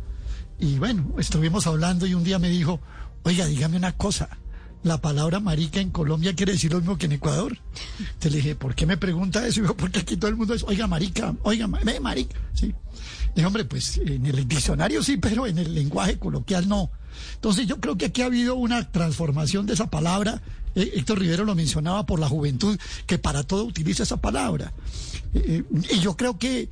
y 0.60 0.78
bueno, 0.78 1.14
estuvimos 1.20 1.68
hablando 1.68 2.06
y 2.08 2.14
un 2.14 2.24
día 2.24 2.40
me 2.40 2.50
dijo, 2.50 2.80
oiga, 3.24 3.46
dígame 3.46 3.78
una 3.78 3.92
cosa, 3.92 4.30
la 4.84 5.00
palabra 5.02 5.40
marica 5.40 5.80
en 5.80 5.90
Colombia 5.90 6.36
quiere 6.36 6.54
decir 6.54 6.72
lo 6.72 6.80
mismo 6.80 6.98
que 6.98 7.08
en 7.08 7.14
Ecuador. 7.14 7.58
Te 8.20 8.30
le 8.30 8.38
dije, 8.38 8.56
¿por 8.56 8.76
qué 8.76 8.86
me 8.86 8.98
pregunta 8.98 9.46
eso? 9.46 9.62
Y 9.62 9.68
porque 9.74 10.00
aquí 10.00 10.18
todo 10.18 10.30
el 10.30 10.38
mundo 10.38 10.54
es, 10.54 10.64
oiga, 10.64 10.88
marica, 10.88 11.36
oiga, 11.44 11.68
ve, 11.68 12.00
marica, 12.00 12.38
sí. 12.54 12.74
Dije, 13.36 13.46
hombre, 13.46 13.66
pues 13.66 13.98
en 13.98 14.26
el 14.26 14.48
diccionario 14.48 15.04
sí, 15.04 15.18
pero 15.18 15.46
en 15.46 15.58
el 15.58 15.74
lenguaje 15.74 16.18
coloquial 16.18 16.68
no. 16.68 16.90
Entonces 17.36 17.68
yo 17.68 17.80
creo 17.80 17.98
que 17.98 18.06
aquí 18.06 18.22
ha 18.22 18.26
habido 18.26 18.56
una 18.56 18.92
transformación 18.92 19.66
de 19.66 19.74
esa 19.74 19.90
palabra. 19.90 20.42
Eh, 20.76 20.92
Héctor 20.96 21.20
Rivero 21.20 21.44
lo 21.44 21.56
mencionaba 21.56 22.06
por 22.06 22.20
la 22.20 22.30
juventud, 22.30 22.80
que 23.06 23.18
para 23.18 23.44
todo 23.44 23.64
utiliza 23.64 24.04
esa 24.04 24.18
palabra. 24.18 24.74
Eh, 25.34 25.64
eh, 25.70 25.82
y 25.92 26.00
yo 26.00 26.16
creo 26.16 26.38
que 26.38 26.70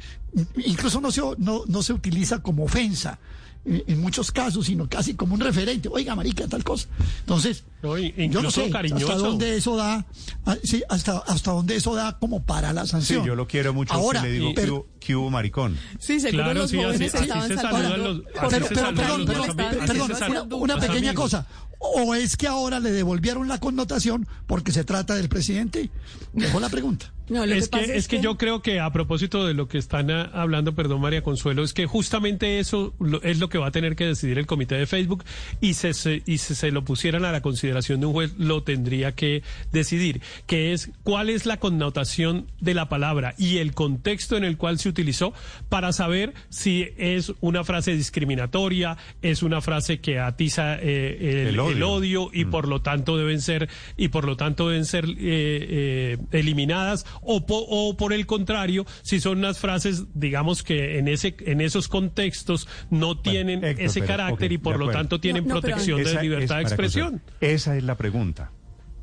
incluso 0.66 1.02
no 1.02 1.12
se, 1.12 1.22
no, 1.38 1.64
no 1.68 1.84
se 1.84 1.94
utiliza 1.94 2.42
como 2.42 2.66
ofensa 2.66 3.20
en 3.66 4.00
muchos 4.00 4.32
casos, 4.32 4.68
sino 4.68 4.88
casi 4.88 5.16
como 5.16 5.34
un 5.34 5.42
referente. 5.42 5.90
Oiga, 5.92 6.16
marica, 6.16 6.48
tal 6.48 6.64
cosa. 6.64 6.88
Entonces, 7.22 7.64
No, 7.82 7.98
yo 7.98 8.42
no 8.42 8.52
sé 8.52 8.70
cariñoso. 8.70 9.12
hasta 9.12 9.16
dónde 9.28 9.58
eso 9.58 9.76
da, 9.76 10.06
ah, 10.46 10.56
sí, 10.64 10.84
hasta, 10.90 11.18
hasta 11.20 11.52
dónde 11.52 11.76
eso 11.76 11.96
da 11.96 12.18
como 12.20 12.44
para 12.44 12.74
la 12.74 12.84
Sí, 12.86 12.92
sanción. 12.92 13.26
yo 13.26 13.36
lo 13.36 13.48
quiero 13.48 13.74
mucho. 13.74 13.94
Ahora, 13.94 14.20
usted 14.20 14.32
le 14.32 14.40
digo, 14.40 14.52
pero- 14.56 14.88
¿qué 15.00 15.16
hubo- 15.16 15.30
maricón? 15.32 15.78
Sí, 16.00 16.20
seguro 16.20 16.44
Claro, 16.44 16.60
los 16.62 16.70
sí, 16.72 16.78
jóvenes 16.78 17.14
así 17.16 17.24
estaban 17.24 17.48
se 17.48 17.56
salvando. 17.56 17.90
saludan 17.90 18.04
los- 18.04 18.22
por 18.22 18.46
así 18.46 18.48
pero, 18.56 18.68
se 18.68 18.74
pero, 18.76 18.86
perdón, 18.96 19.20
los 19.26 19.30
perdón, 19.30 19.58
perdón, 19.58 20.62
una, 20.62 20.76
pequeña 20.80 21.10
amigos. 21.10 21.16
cosa. 21.32 21.48
O 21.80 22.16
es 22.16 22.38
que 22.38 22.48
ahora 22.48 22.80
le 22.80 22.92
devolvieron 22.92 23.48
la 23.48 23.60
connotación 23.60 24.28
porque 24.48 24.72
se 24.72 24.84
trata 24.84 25.16
del 25.16 25.28
presidente. 25.30 25.90
Dejo 26.34 26.60
la 26.60 26.70
pregunta. 26.70 27.12
No, 27.28 27.46
lo 27.46 27.56
es 27.56 27.70
que, 27.70 27.78
que, 27.80 27.86
pasa 27.86 27.94
es 27.96 28.08
que 28.08 28.22
yo 28.22 28.38
creo 28.38 28.62
que 28.62 28.80
a 28.80 28.92
propósito 28.92 29.46
de 29.48 29.54
lo 29.56 29.68
que 29.68 29.78
están 29.80 30.12
hablando, 30.12 30.76
perdón 30.76 31.02
María 31.02 31.24
Consuelo, 31.24 31.64
es 31.64 31.74
que 31.74 31.86
justamente 31.88 32.60
eso 32.60 32.94
lo- 33.00 33.22
es 33.24 33.40
lo 33.40 33.50
que 33.50 33.58
va 33.58 33.68
a 33.68 33.72
tener 33.72 33.96
que 33.96 34.06
decidir 34.06 34.38
el 34.38 34.46
comité 34.46 34.76
de 34.76 34.86
Facebook 34.86 35.24
y 35.60 35.74
se, 35.74 35.94
se- 35.94 36.22
y 36.26 36.38
si 36.38 36.54
se 36.54 36.72
lo 36.72 36.84
pusieran 36.86 37.26
a 37.26 37.32
la 37.32 37.42
consideración 37.42 38.00
de 38.00 38.06
un 38.06 38.14
juez 38.14 38.34
lo 38.38 38.62
tendría 38.64 39.14
que 39.14 39.42
decidir, 39.72 40.22
que 40.46 40.74
es 40.74 40.92
cuál 41.04 41.30
es 41.30 41.46
la 41.46 41.58
connotación 41.58 42.46
de 42.62 42.74
la 42.76 42.90
palabra 42.90 43.34
y 43.38 43.58
el 43.58 43.74
contexto 43.74 44.38
en 44.38 44.44
el 44.44 44.58
cual 44.58 44.78
se 44.80 44.90
utilizó 44.90 45.34
para 45.70 45.94
saber 45.94 46.34
si 46.50 46.90
es 46.98 47.34
una 47.42 47.64
frase 47.64 47.96
discriminatoria, 47.96 48.98
es 49.22 49.44
una 49.44 49.62
frase 49.62 50.00
que 50.00 50.20
atiza 50.20 50.76
eh, 50.82 51.18
el, 51.22 51.48
El 51.48 51.60
odio. 51.60 51.76
el 51.76 51.84
odio 51.84 52.30
y 52.34 52.46
por 52.46 52.68
lo 52.68 52.82
tanto 52.82 53.18
deben 53.18 53.42
ser 53.42 53.70
y 53.98 54.10
por 54.10 54.26
lo 54.26 54.36
tanto 54.38 54.70
deben 54.70 54.86
ser 54.86 55.06
eh, 55.06 55.16
eh, 55.20 56.18
eliminadas 56.32 57.06
o, 57.22 57.46
po- 57.46 57.66
o 57.68 57.96
por 57.98 58.14
el 58.14 58.26
contrario 58.26 58.86
si 59.04 59.20
son 59.20 59.40
unas 59.40 59.60
frases 59.60 60.04
digamos 60.14 60.64
que 60.64 61.00
en 61.00 61.08
ese 61.08 61.36
en 61.40 61.62
esos 61.62 61.88
contextos 61.88 62.68
no 62.90 63.18
tienen 63.20 63.64
Héctor, 63.64 63.86
ese 63.86 64.00
pero, 64.02 64.08
carácter 64.12 64.52
y 64.52 64.58
por 64.58 64.78
lo 64.78 64.90
tanto 64.92 65.20
tienen 65.20 65.48
No, 65.48 65.56
no, 65.56 65.62
pero- 65.62 65.74
protección 65.76 65.98
de 66.04 66.10
Esa 66.10 66.18
es 66.18 66.22
libertad 66.24 66.56
de 66.58 66.62
expresión. 66.64 67.22
Esa 67.42 67.78
es 67.78 67.84
la 67.84 67.96
pregunta. 67.96 68.52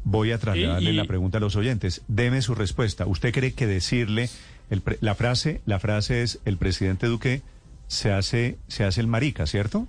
Voy 0.04 0.32
a 0.32 0.38
trasladarle 0.38 0.90
Y- 0.90 0.94
y- 0.94 0.96
la 0.96 1.04
pregunta 1.04 1.38
a 1.38 1.40
los 1.40 1.54
oyentes. 1.54 2.02
Deme 2.08 2.42
su 2.42 2.54
respuesta. 2.56 3.06
¿Usted 3.06 3.32
cree 3.32 3.52
que 3.52 3.66
decirle 3.66 4.28
el 4.70 4.82
la 5.00 5.14
frase 5.14 5.60
la 5.66 5.78
frase 5.78 6.22
es 6.22 6.40
el 6.44 6.56
presidente 6.56 7.06
Duque 7.06 7.42
se 7.88 8.10
hace 8.10 8.56
se 8.68 8.84
hace 8.84 9.00
el 9.00 9.06
marica, 9.06 9.46
¿cierto? 9.46 9.86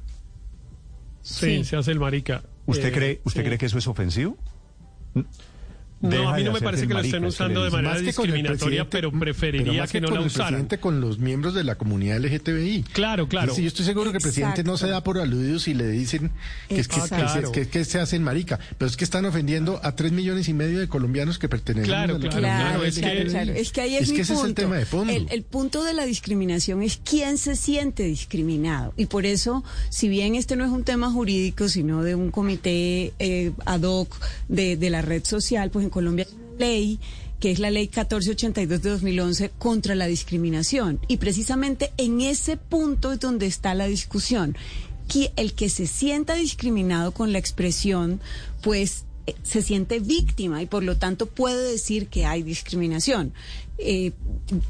sí, 1.21 1.57
Sí. 1.59 1.63
se 1.63 1.77
hace 1.77 1.91
el 1.91 1.99
marica 1.99 2.43
¿Usted 2.65 2.89
Eh, 2.89 2.91
cree 2.91 3.21
usted 3.23 3.41
sí. 3.41 3.45
cree 3.47 3.57
que 3.57 3.65
eso 3.65 3.77
es 3.77 3.88
ofensivo? 3.88 4.38
No 6.03 6.29
a 6.29 6.37
mí 6.37 6.43
no 6.43 6.51
me 6.51 6.61
parece 6.61 6.87
que 6.87 6.93
lo 6.93 6.99
estén 6.99 7.23
es 7.25 7.35
que 7.35 7.43
usando 7.43 7.63
de 7.63 7.71
manera 7.71 7.95
que 7.95 8.01
discriminatoria 8.03 8.89
pero 8.89 9.11
preferiría 9.11 9.81
más 9.81 9.91
que 9.91 10.01
no 10.01 10.07
con 10.09 10.15
la 10.15 10.21
el 10.21 10.27
usaran 10.27 10.47
presidente 10.49 10.77
con 10.79 11.01
los 11.01 11.17
miembros 11.17 11.53
de 11.53 11.63
la 11.63 11.75
comunidad 11.75 12.19
LGTBI. 12.19 12.83
Claro, 12.93 13.27
claro. 13.27 13.53
Sí, 13.55 13.61
yo 13.63 13.67
estoy 13.69 13.85
seguro 13.85 14.11
que 14.11 14.17
el 14.17 14.21
presidente 14.23 14.63
no 14.63 14.77
se 14.77 14.87
da 14.87 15.03
por 15.03 15.17
aludidos 15.17 15.67
y 15.67 15.73
le 15.73 15.87
dicen 15.87 16.31
que 16.69 16.79
es 16.79 16.87
que, 16.87 16.99
que, 17.01 17.27
se- 17.29 17.51
que- 17.51 17.67
que 17.67 17.85
se 17.85 17.99
hacen 17.99 18.21
marica, 18.23 18.59
pero 18.77 18.89
es 18.89 18.97
que 18.97 19.03
están 19.03 19.25
ofendiendo 19.25 19.79
a 19.83 19.95
tres 19.95 20.11
millones 20.11 20.47
y 20.49 20.53
medio 20.53 20.79
de 20.79 20.87
colombianos 20.87 21.39
que 21.39 21.49
pertenecen 21.49 21.85
Claro, 21.89 22.15
a 22.15 22.19
la 22.19 22.29
claro, 22.29 22.35
comunidad 22.35 22.69
Claro, 22.69 22.85
es 22.85 22.99
claro, 22.99 23.17
que- 23.23 23.25
claro. 23.29 23.51
Es 23.53 23.71
que 23.71 23.81
ahí 23.81 23.95
es, 23.95 24.01
es 24.03 24.09
mi 24.09 24.15
que 24.17 24.21
ese 24.23 24.33
es 24.33 24.39
el 24.39 24.45
punto. 24.47 24.61
tema 24.61 24.77
de 24.77 24.85
fondo. 24.85 25.13
El, 25.13 25.27
el 25.31 25.43
punto 25.43 25.83
de 25.83 25.93
la 25.93 26.05
discriminación 26.05 26.83
es 26.83 26.99
quién 27.03 27.37
se 27.37 27.55
siente 27.55 28.03
discriminado. 28.03 28.93
Y 28.97 29.05
por 29.05 29.25
eso, 29.25 29.63
si 29.89 30.09
bien 30.09 30.35
este 30.35 30.55
no 30.55 30.65
es 30.65 30.71
un 30.71 30.83
tema 30.83 31.09
jurídico, 31.11 31.69
sino 31.69 32.03
de 32.03 32.15
un 32.15 32.31
comité 32.31 33.13
eh, 33.19 33.51
ad 33.65 33.81
hoc 33.83 34.13
de, 34.49 34.75
de 34.77 34.89
la 34.89 35.01
red 35.01 35.23
social, 35.23 35.69
pues 35.71 35.83
en 35.85 35.89
Colombia 35.93 36.27
ley 36.58 36.99
que 37.43 37.51
es 37.51 37.60
la 37.60 37.71
ley 37.71 37.88
1482 37.88 38.82
de 38.82 38.89
2011 38.89 39.51
contra 39.58 39.95
la 39.95 40.08
discriminación. 40.08 41.01
Y 41.10 41.17
precisamente 41.17 41.91
en 41.97 42.21
ese 42.21 42.56
punto 42.56 43.12
es 43.12 43.19
donde 43.19 43.47
está 43.47 43.73
la 43.73 43.86
discusión. 43.86 44.56
Que 45.10 45.34
el 45.36 45.51
que 45.51 45.67
se 45.67 45.86
sienta 45.86 46.36
discriminado 46.36 47.12
con 47.12 47.34
la 47.34 47.39
expresión, 47.39 48.21
pues 48.62 49.03
eh, 49.27 49.36
se 49.43 49.62
siente 49.62 49.99
víctima 49.99 50.62
y 50.62 50.67
por 50.67 50.84
lo 50.84 50.95
tanto 50.95 51.25
puede 51.25 51.69
decir 51.69 52.08
que 52.08 52.25
hay 52.25 52.43
discriminación. 52.43 53.34
Eh, 53.77 54.13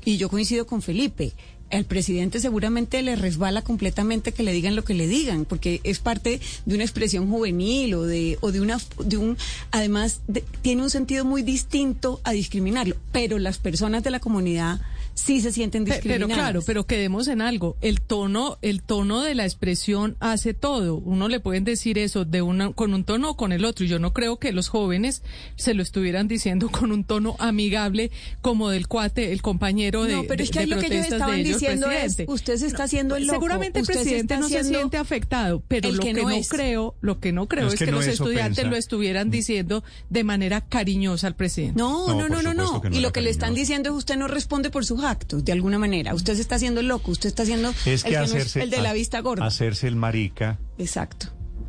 y 0.03 0.17
yo 0.17 0.27
coincido 0.27 0.65
con 0.65 0.81
Felipe 0.81 1.33
al 1.73 1.85
presidente 1.85 2.39
seguramente 2.39 3.01
le 3.01 3.15
resbala 3.15 3.61
completamente 3.61 4.31
que 4.31 4.43
le 4.43 4.53
digan 4.53 4.75
lo 4.75 4.83
que 4.83 4.93
le 4.93 5.07
digan, 5.07 5.45
porque 5.45 5.81
es 5.83 5.99
parte 5.99 6.39
de 6.65 6.75
una 6.75 6.83
expresión 6.83 7.29
juvenil 7.29 7.95
o 7.95 8.03
de, 8.03 8.37
o 8.41 8.51
de 8.51 8.61
una, 8.61 8.77
de 9.03 9.17
un, 9.17 9.37
además 9.71 10.21
tiene 10.61 10.83
un 10.83 10.89
sentido 10.89 11.25
muy 11.25 11.41
distinto 11.41 12.21
a 12.23 12.31
discriminarlo, 12.31 12.95
pero 13.11 13.39
las 13.39 13.57
personas 13.57 14.03
de 14.03 14.11
la 14.11 14.19
comunidad 14.19 14.81
sí 15.13 15.41
se 15.41 15.51
sienten 15.51 15.85
discriminadas. 15.85 16.27
Pero 16.27 16.41
claro, 16.41 16.61
pero 16.65 16.85
quedemos 16.85 17.27
en 17.27 17.41
algo. 17.41 17.77
El 17.81 18.01
tono, 18.01 18.57
el 18.61 18.81
tono 18.81 19.21
de 19.21 19.35
la 19.35 19.45
expresión 19.45 20.17
hace 20.19 20.53
todo. 20.53 20.95
Uno 20.95 21.27
le 21.27 21.39
pueden 21.39 21.63
decir 21.63 21.97
eso 21.97 22.25
de 22.25 22.41
una, 22.41 22.71
con 22.73 22.93
un 22.93 23.03
tono 23.03 23.31
o 23.31 23.37
con 23.37 23.51
el 23.51 23.65
otro. 23.65 23.85
Y 23.85 23.87
yo 23.87 23.99
no 23.99 24.13
creo 24.13 24.37
que 24.37 24.51
los 24.51 24.69
jóvenes 24.69 25.23
se 25.55 25.73
lo 25.73 25.83
estuvieran 25.83 26.27
diciendo 26.27 26.69
con 26.69 26.91
un 26.91 27.03
tono 27.03 27.35
amigable 27.39 28.11
como 28.41 28.69
del 28.69 28.87
cuate, 28.87 29.31
el 29.31 29.41
compañero 29.41 30.03
de. 30.03 30.15
No, 30.15 30.23
pero 30.23 30.43
es 30.43 30.51
que 30.51 30.67
lo 30.67 30.79
que 30.79 30.87
ellos 30.87 31.07
estaban 31.07 31.43
diciendo 31.43 31.89
es, 31.91 32.17
usted 32.27 32.57
se 32.57 32.67
está 32.67 32.83
haciendo 32.83 33.15
el 33.15 33.27
loco. 33.27 33.35
Seguramente 33.35 33.79
el 33.79 33.85
presidente 33.85 34.37
no 34.37 34.49
se 34.49 34.63
siente 34.63 34.97
afectado, 34.97 35.63
pero 35.67 35.91
lo 35.91 36.01
que, 36.01 36.13
no, 36.13 36.27
creo, 36.49 36.95
lo 37.01 37.19
que 37.19 37.31
no 37.31 37.47
creo 37.47 37.67
es, 37.67 37.75
que, 37.75 37.91
los 37.91 38.07
estudiantes 38.07 38.65
lo 38.65 38.75
estuvieran 38.75 39.29
diciendo 39.29 39.83
de 40.09 40.23
manera 40.23 40.61
cariñosa 40.61 41.27
al 41.27 41.35
presidente. 41.35 41.79
No, 41.79 42.13
no, 42.13 42.29
no, 42.29 42.41
no, 42.41 42.53
no. 42.53 42.81
Y 42.91 42.99
lo 42.99 43.13
que 43.13 43.21
le 43.21 43.29
están 43.29 43.53
diciendo 43.53 43.89
es 43.89 43.95
usted 43.95 44.17
no 44.17 44.27
responde 44.27 44.69
por 44.69 44.85
actos, 45.03 45.43
de 45.45 45.51
alguna 45.51 45.79
manera. 45.79 46.13
Usted 46.13 46.35
se 46.35 46.41
está 46.41 46.55
haciendo 46.55 46.81
loco, 46.81 47.11
usted 47.11 47.29
está 47.29 47.43
haciendo 47.43 47.73
es 47.85 48.03
que 48.03 48.15
el, 48.15 48.69
de 48.69 48.81
la 48.81 48.93
vista 48.93 49.19
gorda. 49.19 49.45
Hacerse 49.45 49.87
el 49.87 49.95
marica. 49.95 50.59
Exacto. 50.77 51.27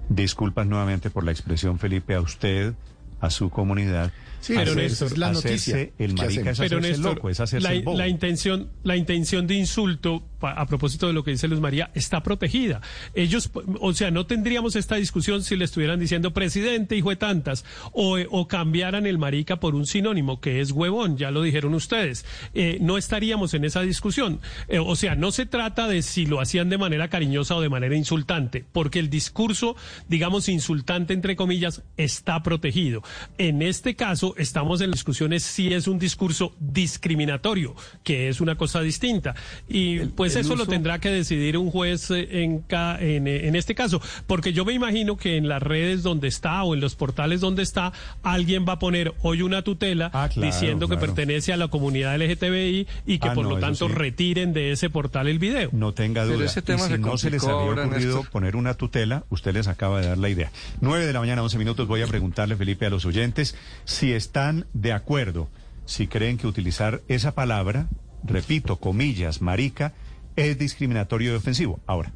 Disculpas 0.08 0.66
nuevamente 0.66 1.10
por 1.10 1.24
la 1.24 1.32
expresión, 1.32 1.78
Felipe, 1.78 2.14
a 2.14 2.20
usted, 2.20 2.74
a 3.20 3.30
su 3.30 3.50
comunidad 3.50 4.12
Sí, 4.44 4.52
pero 4.54 4.74
Néstor, 4.74 5.16
la 5.16 5.32
noticia. 5.32 5.90
El 5.98 6.12
marica 6.12 6.50
es 6.50 6.58
pero 6.58 6.78
Néstor, 6.78 7.16
loco, 7.16 7.30
es 7.30 7.52
la, 7.62 7.72
el 7.72 7.82
bobo. 7.82 7.96
la, 7.96 8.08
intención, 8.08 8.68
la 8.82 8.94
intención 8.94 9.46
de 9.46 9.54
insulto, 9.54 10.22
a 10.42 10.66
propósito 10.66 11.06
de 11.06 11.14
lo 11.14 11.24
que 11.24 11.30
dice 11.30 11.48
Luz 11.48 11.60
María, 11.60 11.90
está 11.94 12.22
protegida. 12.22 12.82
Ellos, 13.14 13.50
o 13.80 13.94
sea, 13.94 14.10
no 14.10 14.26
tendríamos 14.26 14.76
esta 14.76 14.96
discusión 14.96 15.42
si 15.42 15.56
le 15.56 15.64
estuvieran 15.64 15.98
diciendo 15.98 16.34
presidente, 16.34 16.94
hijo 16.94 17.08
de 17.08 17.16
tantas, 17.16 17.64
o, 17.92 18.18
o 18.30 18.46
cambiaran 18.46 19.06
el 19.06 19.16
marica 19.16 19.60
por 19.60 19.74
un 19.74 19.86
sinónimo 19.86 20.42
que 20.42 20.60
es 20.60 20.72
huevón, 20.72 21.16
ya 21.16 21.30
lo 21.30 21.40
dijeron 21.40 21.72
ustedes. 21.72 22.26
Eh, 22.52 22.76
no 22.82 22.98
estaríamos 22.98 23.54
en 23.54 23.64
esa 23.64 23.80
discusión. 23.80 24.40
Eh, 24.68 24.78
o 24.78 24.94
sea, 24.94 25.14
no 25.14 25.32
se 25.32 25.46
trata 25.46 25.88
de 25.88 26.02
si 26.02 26.26
lo 26.26 26.38
hacían 26.38 26.68
de 26.68 26.76
manera 26.76 27.08
cariñosa 27.08 27.56
o 27.56 27.62
de 27.62 27.70
manera 27.70 27.96
insultante, 27.96 28.62
porque 28.72 28.98
el 28.98 29.08
discurso, 29.08 29.74
digamos, 30.06 30.50
insultante 30.50 31.14
entre 31.14 31.34
comillas, 31.34 31.82
está 31.96 32.42
protegido. 32.42 33.02
En 33.38 33.62
este 33.62 33.96
caso, 33.96 34.33
estamos 34.36 34.80
en 34.80 34.90
discusiones 34.90 35.42
si 35.42 35.72
es 35.72 35.86
un 35.88 35.98
discurso 35.98 36.54
discriminatorio, 36.58 37.74
que 38.02 38.28
es 38.28 38.40
una 38.40 38.56
cosa 38.56 38.80
distinta. 38.80 39.34
Y 39.68 40.00
pues 40.00 40.36
eso 40.36 40.56
lo 40.56 40.66
tendrá 40.66 40.98
que 40.98 41.10
decidir 41.10 41.56
un 41.58 41.70
juez 41.70 42.10
eh, 42.10 42.42
en, 42.42 42.64
en, 42.68 43.26
en 43.26 43.56
este 43.56 43.74
caso, 43.74 44.00
porque 44.26 44.52
yo 44.52 44.64
me 44.64 44.72
imagino 44.72 45.16
que 45.16 45.36
en 45.36 45.48
las 45.48 45.62
redes 45.62 46.02
donde 46.02 46.28
está 46.28 46.62
o 46.62 46.74
en 46.74 46.80
los 46.80 46.94
portales 46.94 47.40
donde 47.40 47.62
está, 47.62 47.92
alguien 48.22 48.64
va 48.68 48.74
a 48.74 48.78
poner 48.78 49.14
hoy 49.22 49.42
una 49.42 49.62
tutela 49.62 50.10
ah, 50.12 50.28
diciendo 50.34 50.88
que 50.88 50.96
pertenece 50.96 51.52
a 51.52 51.56
la 51.56 51.68
comunidad 51.68 52.16
LGTBI 52.16 52.86
y 53.06 53.18
que 53.18 53.28
ah, 53.28 53.34
por 53.34 53.46
lo 53.46 53.58
tanto 53.58 53.88
retiren 53.88 54.52
de 54.52 54.72
ese 54.72 54.90
portal 54.90 55.28
el 55.28 55.38
video. 55.38 55.70
No 55.72 55.92
tenga 55.92 56.24
duda. 56.24 56.44
ese 56.44 56.62
tema 56.62 56.86
si 56.86 56.98
no 56.98 57.18
se 57.18 57.30
les 57.30 57.44
había 57.44 57.84
ocurrido 57.84 58.24
poner 58.30 58.56
una 58.56 58.74
tutela, 58.74 59.24
usted 59.30 59.54
les 59.54 59.68
acaba 59.68 60.00
de 60.00 60.08
dar 60.08 60.18
la 60.18 60.28
idea. 60.28 60.50
9 60.80 61.06
de 61.06 61.12
la 61.12 61.20
mañana, 61.20 61.42
11 61.42 61.58
minutos, 61.58 61.86
voy 61.86 62.02
a 62.02 62.06
preguntarle, 62.06 62.56
Felipe, 62.56 62.86
a 62.86 62.90
los 62.90 63.04
oyentes 63.04 63.56
si 63.84 64.12
es 64.12 64.23
están 64.24 64.66
de 64.72 64.92
acuerdo 64.92 65.48
si 65.84 66.06
creen 66.06 66.38
que 66.38 66.46
utilizar 66.46 67.02
esa 67.08 67.34
palabra, 67.34 67.88
repito, 68.22 68.76
comillas, 68.76 69.42
marica, 69.42 69.92
es 70.34 70.58
discriminatorio 70.58 71.32
y 71.32 71.36
ofensivo. 71.36 71.80
Ahora, 71.86 72.10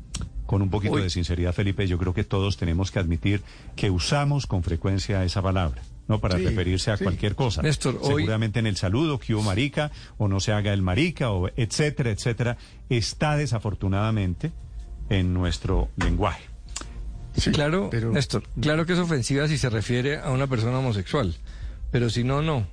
con 0.47 0.63
un 0.63 0.71
poquito 0.71 0.97
de 0.97 1.11
sinceridad, 1.11 1.53
Felipe, 1.53 1.87
yo 1.87 1.99
creo 1.99 2.15
que 2.15 2.25
todos 2.25 2.57
tenemos 2.57 2.91
que 2.91 2.99
admitir 2.99 3.43
que 3.77 3.91
usamos 3.91 4.47
con 4.47 4.63
frecuencia 4.63 5.23
esa 5.23 5.43
palabra. 5.43 5.83
¿no? 6.09 6.19
Para 6.21 6.39
referirse 6.39 6.91
a 6.91 6.97
cualquier 6.97 7.35
cosa. 7.35 7.61
Seguramente 7.71 8.59
en 8.59 8.67
el 8.67 8.77
saludo, 8.77 9.19
que 9.19 9.35
hubo 9.35 9.43
marica, 9.43 9.91
o 10.17 10.27
no 10.27 10.41
se 10.41 10.53
haga 10.53 10.73
el 10.73 10.81
marica, 10.81 11.31
o 11.31 11.51
etcétera, 11.55 12.11
etcétera, 12.11 12.57
está 12.89 13.37
desafortunadamente 13.37 14.51
en 15.11 15.35
nuestro 15.35 15.91
lenguaje. 15.97 16.45
claro, 17.53 17.91
Néstor, 17.93 18.45
claro 18.59 18.87
que 18.87 18.95
es 18.95 18.99
ofensiva 18.99 19.47
si 19.49 19.59
se 19.59 19.69
refiere 19.69 20.17
a 20.17 20.31
una 20.31 20.47
persona 20.47 20.79
homosexual 20.79 21.37
pero 21.91 22.11
si 22.11 22.25
no, 22.25 22.43
no. 22.43 22.67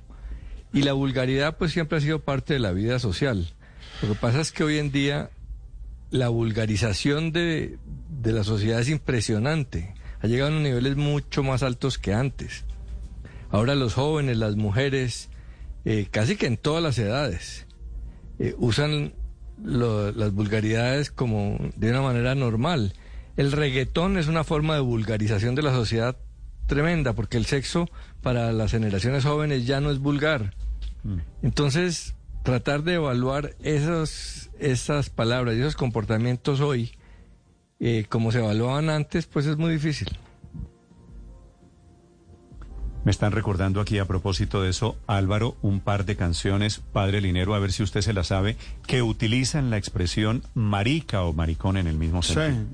Y 0.72 0.82
la 0.82 0.92
vulgaridad 0.92 1.56
pues 1.56 1.72
siempre 1.72 1.98
ha 1.98 2.00
sido 2.00 2.20
parte 2.20 2.54
de 2.54 2.60
la 2.60 2.72
vida 2.72 2.98
social. 2.98 3.54
Lo 4.02 4.08
que 4.08 4.14
pasa 4.14 4.40
es 4.40 4.52
que 4.52 4.64
hoy 4.64 4.78
en 4.78 4.92
día 4.92 5.30
la 6.10 6.28
vulgarización 6.28 7.32
de, 7.32 7.78
la 8.24 8.44
sociedad 8.44 8.80
es 8.80 8.88
impresionante. 8.88 9.94
Ha 10.20 10.26
llegado 10.26 10.50
a 10.50 10.52
unos 10.52 10.64
niveles 10.64 10.96
mucho 10.96 11.42
más 11.42 11.62
altos 11.62 11.98
que 11.98 12.12
antes. 12.12 12.64
Ahora 13.50 13.74
los 13.74 13.94
jóvenes, 13.94 14.36
las 14.36 14.56
mujeres, 14.56 15.30
eh, 15.84 16.08
casi 16.10 16.36
que 16.36 16.46
en 16.46 16.56
todas 16.56 16.82
las 16.82 16.98
edades, 16.98 17.66
eh, 18.38 18.54
usan 18.58 19.14
las 19.64 20.32
vulgaridades 20.32 21.10
como 21.10 21.58
de 21.76 21.90
una 21.90 22.02
manera 22.02 22.34
normal. 22.34 22.92
El 23.36 23.52
reggaetón 23.52 24.18
es 24.18 24.26
una 24.28 24.44
forma 24.44 24.74
de 24.74 24.80
vulgarización 24.80 25.54
de 25.54 25.62
la 25.62 25.72
sociedad 25.72 26.16
tremenda, 26.66 27.12
porque 27.14 27.36
el 27.36 27.46
sexo 27.46 27.88
para 28.22 28.52
las 28.52 28.72
generaciones 28.72 29.24
jóvenes 29.24 29.66
ya 29.66 29.80
no 29.80 29.90
es 29.90 29.98
vulgar. 29.98 30.54
Mm. 31.04 31.18
Entonces, 31.42 32.14
tratar 32.42 32.82
de 32.82 32.94
evaluar 32.94 33.56
esas 33.60 35.10
palabras 35.10 35.56
y 35.56 35.60
esos 35.60 35.76
comportamientos 35.76 36.60
hoy, 36.60 36.92
eh, 37.80 38.06
como 38.08 38.32
se 38.32 38.38
evaluaban 38.38 38.90
antes, 38.90 39.26
pues 39.26 39.46
es 39.46 39.56
muy 39.56 39.72
difícil. 39.72 40.08
Me 43.04 43.12
están 43.12 43.30
recordando 43.30 43.80
aquí 43.80 44.00
a 44.00 44.04
propósito 44.04 44.62
de 44.62 44.70
eso, 44.70 44.96
Álvaro, 45.06 45.56
un 45.62 45.78
par 45.78 46.06
de 46.06 46.16
canciones, 46.16 46.80
Padre 46.92 47.20
Linero, 47.20 47.54
a 47.54 47.60
ver 47.60 47.70
si 47.70 47.84
usted 47.84 48.00
se 48.00 48.12
la 48.12 48.24
sabe, 48.24 48.56
que 48.88 49.00
utilizan 49.00 49.70
la 49.70 49.76
expresión 49.76 50.42
marica 50.54 51.22
o 51.22 51.32
maricón 51.32 51.76
en 51.76 51.86
el 51.86 51.96
mismo 51.96 52.22
sentido. 52.24 52.66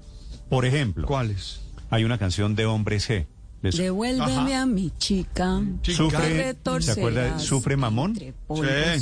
Por 0.49 0.65
ejemplo, 0.65 1.07
¿cuáles? 1.07 1.61
Hay 1.91 2.05
una 2.05 2.17
canción 2.17 2.55
de 2.55 2.65
Hombres 2.65 3.11
G 3.11 3.27
Devuélveme 3.63 4.57
a 4.57 4.67
mi 4.67 4.91
chica. 4.99 5.63
Sufre, 5.83 6.57
¿se 6.81 6.93
acuerda? 6.93 7.39
¿Sufre 7.39 7.77
mamón? 7.77 8.17
Sí, 8.17 8.33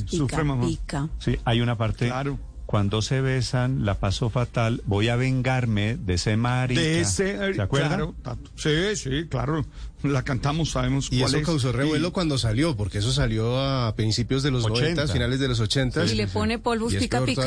sufre 0.07 0.45
mamón. 0.45 0.79
Sí, 1.19 1.39
hay 1.45 1.61
una 1.61 1.77
parte. 1.77 2.07
Claro. 2.07 2.39
Cuando 2.67 3.03
se 3.03 3.21
besan, 3.21 3.85
la 3.85 3.99
paso 3.99 4.31
fatal, 4.31 4.81
voy 4.87 5.09
a 5.09 5.17
vengarme 5.17 5.97
de 5.97 6.15
ese 6.15 6.37
marica. 6.37 6.81
De 6.81 7.01
ese, 7.01 7.55
¿Se 7.55 7.61
acuerdan? 7.61 8.15
sí, 8.55 8.95
sí, 8.95 9.27
claro. 9.29 9.67
La 10.05 10.23
cantamos, 10.23 10.71
sabemos 10.71 11.09
y 11.11 11.21
eso 11.21 11.43
causó 11.43 11.73
revuelo 11.73 12.13
cuando 12.13 12.39
salió, 12.39 12.77
porque 12.77 12.99
eso 12.99 13.11
salió 13.11 13.59
a 13.59 13.97
principios 13.97 14.45
de 14.45 14.53
los 14.53 14.65
80, 14.67 15.09
finales 15.09 15.41
de 15.41 15.49
los 15.49 15.59
80. 15.59 16.05
Y 16.07 16.15
le 16.15 16.29
pone 16.29 16.61
polvos 16.61 16.95
pica 16.95 17.25
pica. 17.25 17.43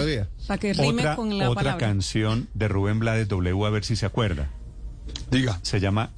Para 0.46 0.60
que 0.60 0.74
rime 0.74 1.04
otra, 1.04 1.16
con 1.16 1.38
la 1.38 1.50
Otra 1.50 1.78
canción 1.78 2.50
de 2.54 2.68
Rubén 2.68 3.00
Blades 3.00 3.30
W, 3.30 3.66
a 3.66 3.70
ver 3.70 3.86
si 3.86 3.96
se 3.96 4.06
acuerda. 4.06 4.50
Diga. 5.32 5.58
Se 5.62 5.80
llama 5.80 6.12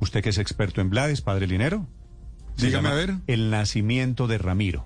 Usted 0.00 0.22
que 0.22 0.30
es 0.30 0.38
experto 0.38 0.80
en 0.80 0.90
Blades, 0.90 1.20
padre 1.20 1.46
Linero. 1.46 1.86
Dígame 2.56 2.88
a 2.88 2.94
ver. 2.94 3.14
El 3.26 3.50
nacimiento 3.50 4.26
de 4.26 4.38
Ramiro. 4.38 4.84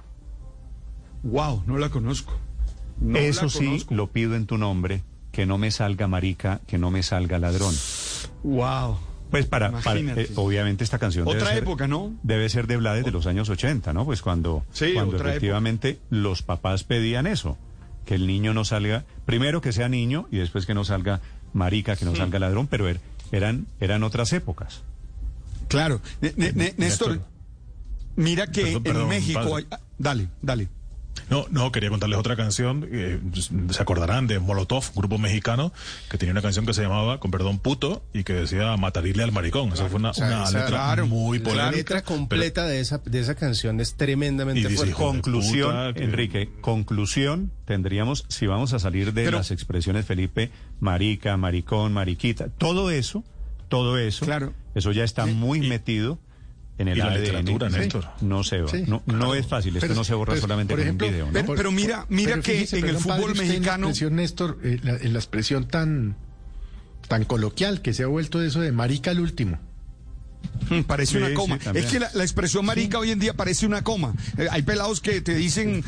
Wow, 1.22 1.62
no 1.66 1.78
la 1.78 1.88
conozco. 1.88 2.38
Eso 3.14 3.48
sí, 3.48 3.84
lo 3.90 4.08
pido 4.08 4.36
en 4.36 4.46
tu 4.46 4.58
nombre, 4.58 5.02
que 5.32 5.46
no 5.46 5.58
me 5.58 5.70
salga 5.70 6.06
marica, 6.06 6.60
que 6.66 6.78
no 6.78 6.90
me 6.90 7.02
salga 7.02 7.38
ladrón. 7.38 7.74
Wow. 8.42 8.98
Pues 9.30 9.46
para, 9.46 9.72
eh, 9.96 10.30
obviamente 10.36 10.84
esta 10.84 10.98
canción 10.98 11.26
otra 11.26 11.48
debe 11.48 11.60
época, 11.60 11.88
¿no? 11.88 12.14
Debe 12.22 12.48
ser 12.48 12.68
de 12.68 12.76
Blades 12.76 13.04
de 13.04 13.10
los 13.10 13.26
años 13.26 13.48
80, 13.48 13.92
¿no? 13.92 14.04
Pues 14.04 14.22
cuando, 14.22 14.64
cuando 14.94 15.16
efectivamente 15.16 15.98
los 16.08 16.42
papás 16.42 16.84
pedían 16.84 17.26
eso, 17.26 17.58
que 18.04 18.14
el 18.14 18.28
niño 18.28 18.54
no 18.54 18.64
salga, 18.64 19.04
primero 19.24 19.60
que 19.60 19.72
sea 19.72 19.88
niño 19.88 20.28
y 20.30 20.36
después 20.36 20.66
que 20.66 20.74
no 20.74 20.84
salga 20.84 21.20
marica, 21.52 21.96
que 21.96 22.04
no 22.04 22.14
salga 22.14 22.38
ladrón, 22.38 22.68
pero 22.68 22.88
er, 22.88 23.00
eran, 23.32 23.66
eran 23.80 24.04
otras 24.04 24.32
épocas. 24.32 24.84
Claro. 25.68 26.00
Néstor, 26.76 27.20
mira 28.16 28.46
que 28.46 28.72
en 28.72 29.08
México 29.08 29.56
hay... 29.56 29.66
Dale, 29.98 30.28
dale. 30.42 30.68
No, 31.30 31.46
no, 31.50 31.72
quería 31.72 31.88
contarles 31.90 32.18
otra 32.18 32.36
canción. 32.36 32.86
Eh, 32.90 33.18
se 33.70 33.82
acordarán 33.82 34.26
de 34.26 34.38
Molotov, 34.38 34.84
grupo 34.94 35.18
mexicano, 35.18 35.72
que 36.10 36.18
tenía 36.18 36.32
una 36.32 36.42
canción 36.42 36.66
que 36.66 36.74
se 36.74 36.82
llamaba, 36.82 37.18
con 37.18 37.30
perdón, 37.30 37.58
puto, 37.58 38.04
y 38.12 38.24
que 38.24 38.34
decía 38.34 38.76
matarile 38.76 39.22
al 39.22 39.32
maricón. 39.32 39.72
Esa 39.72 39.86
fue 39.86 39.98
una, 40.00 40.12
letra 40.50 41.04
muy 41.04 41.38
polémica. 41.38 41.64
La 41.64 41.72
letra 41.72 42.02
completa 42.02 42.66
de, 42.66 42.80
esa, 42.80 42.98
de 42.98 43.20
esa 43.20 43.34
canción 43.34 43.80
es 43.80 43.94
tremendamente 43.94 44.68
fuerte. 44.70 44.94
Conclusión, 44.94 45.96
Enrique, 45.96 46.50
conclusión, 46.60 47.50
tendríamos, 47.64 48.26
si 48.28 48.46
vamos 48.46 48.72
a 48.74 48.78
salir 48.78 49.12
de 49.12 49.30
las 49.30 49.50
expresiones, 49.50 50.04
Felipe, 50.04 50.50
marica, 50.80 51.36
maricón, 51.36 51.92
mariquita, 51.92 52.48
todo 52.48 52.90
eso, 52.90 53.24
todo 53.78 53.98
eso, 53.98 54.24
claro. 54.24 54.52
eso 54.74 54.92
ya 54.92 55.04
está 55.04 55.26
muy 55.26 55.60
metido 55.60 56.18
en 56.78 56.88
el 56.88 56.96
y 56.96 57.00
la 57.00 57.06
ADN. 57.06 57.20
literatura, 57.20 57.68
Néstor. 57.68 58.08
No 58.20 58.42
se 58.44 58.60
va. 58.62 58.70
no, 58.86 59.02
no 59.06 59.34
es 59.34 59.46
fácil. 59.46 59.76
Esto 59.76 59.86
Pero, 59.86 59.94
no 59.94 60.04
se 60.04 60.14
borra 60.14 60.36
solamente 60.36 60.72
por 60.74 60.80
con 60.80 60.86
ejemplo, 60.86 61.06
un 61.06 61.12
video. 61.12 61.26
¿no? 61.26 61.32
Pero, 61.32 61.54
pero 61.54 61.70
mira, 61.72 62.06
mira 62.08 62.30
Pero 62.32 62.42
que 62.42 62.52
fíjese, 62.52 62.78
en 62.80 62.88
el 62.88 62.96
fútbol 62.96 63.34
mexicano... 63.36 63.74
En 63.74 63.80
la 63.82 63.88
expresión, 63.90 64.16
Néstor, 64.16 64.58
eh, 64.64 64.78
la- 64.82 64.96
en 64.96 65.12
la 65.12 65.18
expresión 65.18 65.68
tan, 65.68 66.16
tan 67.08 67.24
coloquial 67.24 67.80
que 67.82 67.92
se 67.94 68.02
ha 68.02 68.06
vuelto 68.08 68.42
eso 68.42 68.60
de 68.60 68.72
marica 68.72 69.10
al 69.12 69.20
último. 69.20 69.58
Mm, 70.68 70.80
Parece 70.82 71.12
Sí, 71.12 71.18
una 71.18 71.32
coma. 71.32 71.58
es 71.74 71.86
que 71.86 71.98
la, 72.00 72.10
la 72.12 72.22
expresión 72.22 72.64
marica 72.66 72.98
hoy 72.98 73.10
en 73.10 73.18
día 73.18 73.34
parece 73.34 73.66
una 73.66 73.82
coma. 73.82 74.12
Eh, 74.36 74.46
hay 74.50 74.62
pelados 74.62 75.00
que 75.00 75.20
te 75.20 75.34
dicen 75.34 75.82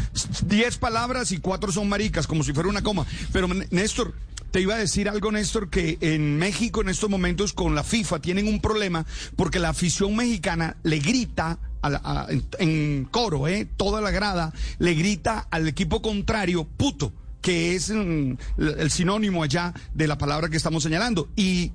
10 0.47 0.79
palabras 0.79 1.31
y 1.33 1.39
cuatro 1.39 1.73
son 1.73 1.89
maricas, 1.89 2.27
como 2.27 2.43
si 2.45 2.53
fuera 2.53 2.69
una 2.69 2.83
coma. 2.83 3.05
Pero 3.33 3.49
Néstor, 3.71 4.15
te 4.51 4.61
iba 4.61 4.75
a 4.75 4.79
decir 4.79 5.09
algo, 5.09 5.33
Néstor, 5.33 5.71
que 5.71 5.99
en 6.01 6.39
México 6.39 6.81
en 6.81 6.89
estos 6.89 7.11
momentos 7.11 7.53
con 7.53 7.75
la 7.75 7.85
FIFA 7.85 8.21
tienen 8.21 8.49
un 8.49 8.61
problema 8.61 9.07
porque 9.37 9.59
la 9.59 9.71
afición 9.71 10.17
mexicana 10.17 10.77
le 10.83 10.99
grita 10.99 11.59
a 11.83 12.27
en 12.59 13.07
coro, 13.11 13.47
¿eh? 13.47 13.69
toda 13.77 14.01
la 14.01 14.11
grada, 14.11 14.53
le 14.79 14.95
grita 14.95 15.47
al 15.51 15.69
equipo 15.69 16.03
contrario, 16.03 16.65
puto 16.65 17.13
que 17.47 17.77
es 17.77 17.91
mm, 17.91 18.33
el 18.57 18.91
sinónimo 18.91 19.45
allá 19.45 19.73
de 19.95 20.09
la 20.09 20.19
palabra 20.19 20.49
que 20.49 20.57
estamos 20.57 20.83
señalando. 20.83 21.29
Y 21.37 21.71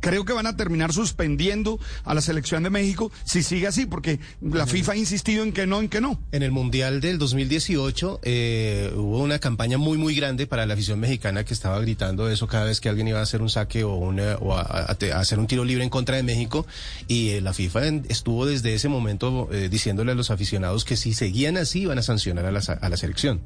creo 0.00 0.24
que 0.24 0.32
van 0.32 0.46
a 0.46 0.56
terminar 0.56 0.92
suspendiendo 0.92 1.78
a 2.04 2.14
la 2.14 2.20
selección 2.20 2.62
de 2.62 2.70
México 2.70 3.10
si 3.24 3.42
sigue 3.42 3.66
así, 3.66 3.86
porque 3.86 4.20
la 4.40 4.66
FIFA 4.66 4.92
ha 4.92 4.96
insistido 4.96 5.42
en 5.44 5.52
que 5.52 5.66
no, 5.66 5.80
en 5.80 5.88
que 5.88 6.00
no. 6.00 6.20
En 6.32 6.42
el 6.42 6.50
Mundial 6.50 7.00
del 7.00 7.18
2018 7.18 8.20
eh, 8.22 8.92
hubo 8.96 9.18
una 9.18 9.38
campaña 9.38 9.78
muy 9.78 9.98
muy 9.98 10.14
grande 10.14 10.46
para 10.46 10.66
la 10.66 10.74
afición 10.74 11.00
mexicana 11.00 11.44
que 11.44 11.54
estaba 11.54 11.78
gritando 11.80 12.30
eso 12.30 12.46
cada 12.46 12.64
vez 12.64 12.80
que 12.80 12.88
alguien 12.88 13.08
iba 13.08 13.18
a 13.18 13.22
hacer 13.22 13.42
un 13.42 13.50
saque 13.50 13.84
o, 13.84 13.94
una- 13.94 14.36
o 14.36 14.54
a, 14.56 14.60
a- 14.62 14.96
a 15.14 15.20
hacer 15.20 15.38
un 15.38 15.46
tiro 15.46 15.64
libre 15.64 15.84
en 15.84 15.90
contra 15.90 16.16
de 16.16 16.22
México 16.22 16.66
y 17.08 17.30
eh, 17.30 17.40
la 17.40 17.52
FIFA 17.52 17.86
en- 17.86 18.06
estuvo 18.08 18.46
desde 18.46 18.74
ese 18.74 18.88
momento 18.88 19.48
eh, 19.52 19.68
diciéndole 19.70 20.12
a 20.12 20.14
los 20.14 20.30
aficionados 20.30 20.84
que 20.84 20.96
si 20.96 21.12
seguían 21.14 21.56
así 21.56 21.82
iban 21.82 21.98
a 21.98 22.02
sancionar 22.02 22.44
a 22.46 22.52
la, 22.52 22.60
a 22.60 22.88
la 22.88 22.96
selección. 22.96 23.40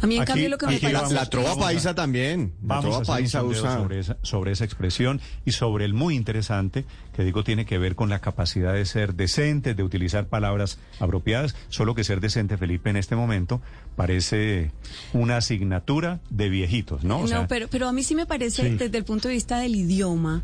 A 0.00 0.06
mí, 0.06 0.16
en 0.16 0.22
Aquí- 0.22 0.32
cambio, 0.32 0.48
lo 0.50 0.58
que 0.58 0.66
me 0.66 0.78
parece... 0.78 1.14
La 1.14 1.28
trova 1.30 1.56
paisa 1.56 1.94
también. 1.94 2.54
La 2.62 2.76
Vamos 2.76 2.96
a 2.96 3.02
trova 3.02 3.02
hacer 3.02 3.14
paisa 3.14 3.42
usa. 3.42 3.76
sobre 3.76 4.00
esa, 4.00 4.16
sobre 4.22 4.52
esa 4.52 4.64
expresión 4.64 5.20
y 5.44 5.52
sobre 5.56 5.84
el 5.84 5.94
muy 5.94 6.14
interesante 6.14 6.84
que 7.14 7.24
digo 7.24 7.42
tiene 7.44 7.64
que 7.64 7.78
ver 7.78 7.94
con 7.96 8.08
la 8.08 8.18
capacidad 8.20 8.74
de 8.74 8.84
ser 8.84 9.14
decente, 9.14 9.74
de 9.74 9.82
utilizar 9.82 10.26
palabras 10.26 10.78
apropiadas, 11.00 11.56
solo 11.68 11.94
que 11.94 12.04
ser 12.04 12.20
decente, 12.20 12.56
Felipe, 12.56 12.90
en 12.90 12.96
este 12.96 13.16
momento 13.16 13.60
parece 13.96 14.70
una 15.12 15.38
asignatura 15.38 16.20
de 16.30 16.48
viejitos, 16.50 17.02
¿no? 17.04 17.18
O 17.18 17.22
No, 17.22 17.28
sea, 17.28 17.46
pero, 17.48 17.68
pero 17.68 17.88
a 17.88 17.92
mí 17.92 18.02
sí 18.02 18.14
me 18.14 18.26
parece, 18.26 18.62
Sí. 18.70 18.76
desde 18.76 18.98
el 18.98 19.04
punto 19.04 19.28
de 19.28 19.34
vista 19.34 19.58
del 19.58 19.74
idioma, 19.74 20.42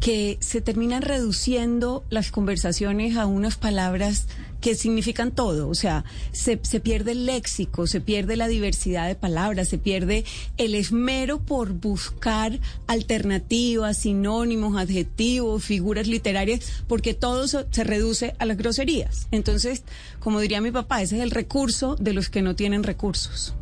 que 0.00 0.38
se 0.40 0.60
terminan 0.60 1.02
reduciendo 1.02 2.04
las 2.10 2.30
conversaciones 2.30 3.16
a 3.16 3.26
unas 3.26 3.56
palabras 3.56 4.26
que 4.60 4.74
significan 4.74 5.30
todo. 5.30 5.68
O 5.68 5.74
sea, 5.74 6.04
se, 6.32 6.58
se 6.62 6.80
pierde 6.80 7.12
el 7.12 7.26
léxico, 7.26 7.86
se 7.86 8.00
pierde 8.00 8.36
la 8.36 8.48
diversidad 8.48 9.06
de 9.06 9.14
palabras, 9.14 9.68
se 9.68 9.78
pierde 9.78 10.24
el 10.56 10.74
esmero 10.74 11.40
por 11.40 11.72
buscar 11.72 12.58
alternativas, 12.86 13.98
sinónimos, 13.98 14.76
adjetivos, 14.76 15.64
figuras 15.64 16.06
literarias, 16.06 16.60
porque 16.86 17.14
todo 17.14 17.46
se 17.46 17.58
se 17.70 17.84
reduce 17.84 18.34
a 18.38 18.44
las 18.44 18.56
groserías. 18.56 19.28
Entonces, 19.30 19.84
como 20.18 20.40
diría 20.40 20.60
mi 20.60 20.70
papá, 20.70 21.02
ese 21.02 21.16
es 21.16 21.22
el 21.22 21.30
recurso 21.30 21.96
de 21.96 22.12
los 22.12 22.28
que 22.28 22.42
no 22.42 22.56
tienen 22.56 22.82
recursos. 22.82 23.54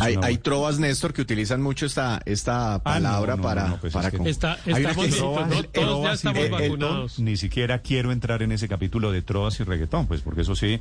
Hay, 0.00 0.16
hay 0.22 0.38
trovas, 0.38 0.78
Néstor, 0.78 1.12
que 1.12 1.22
utilizan 1.22 1.62
mucho 1.62 1.86
esta, 1.86 2.20
esta 2.24 2.82
palabra 2.82 3.34
Ah, 3.34 3.36
no, 3.36 3.42
no, 3.42 3.48
para... 3.48 3.68
no, 3.68 3.80
pues 3.80 3.92
para 3.92 4.08
es 4.08 4.14
que- 4.14 4.28
Está- 4.30 4.58
estamos 4.66 4.96
que- 4.96 5.12
el- 5.58 5.68
Todos 5.68 6.04
ya 6.04 6.12
estamos 6.12 6.50
vacunados. 6.50 7.18
Ni 7.18 7.36
siquiera 7.36 7.80
quiero 7.82 8.12
entrar 8.12 8.42
en 8.42 8.52
ese 8.52 8.68
capítulo 8.68 9.12
de 9.12 9.22
trovas 9.22 9.58
y 9.60 9.64
reggaetón, 9.64 10.06
pues 10.06 10.20
porque 10.22 10.40
eso 10.42 10.54
sí 10.56 10.80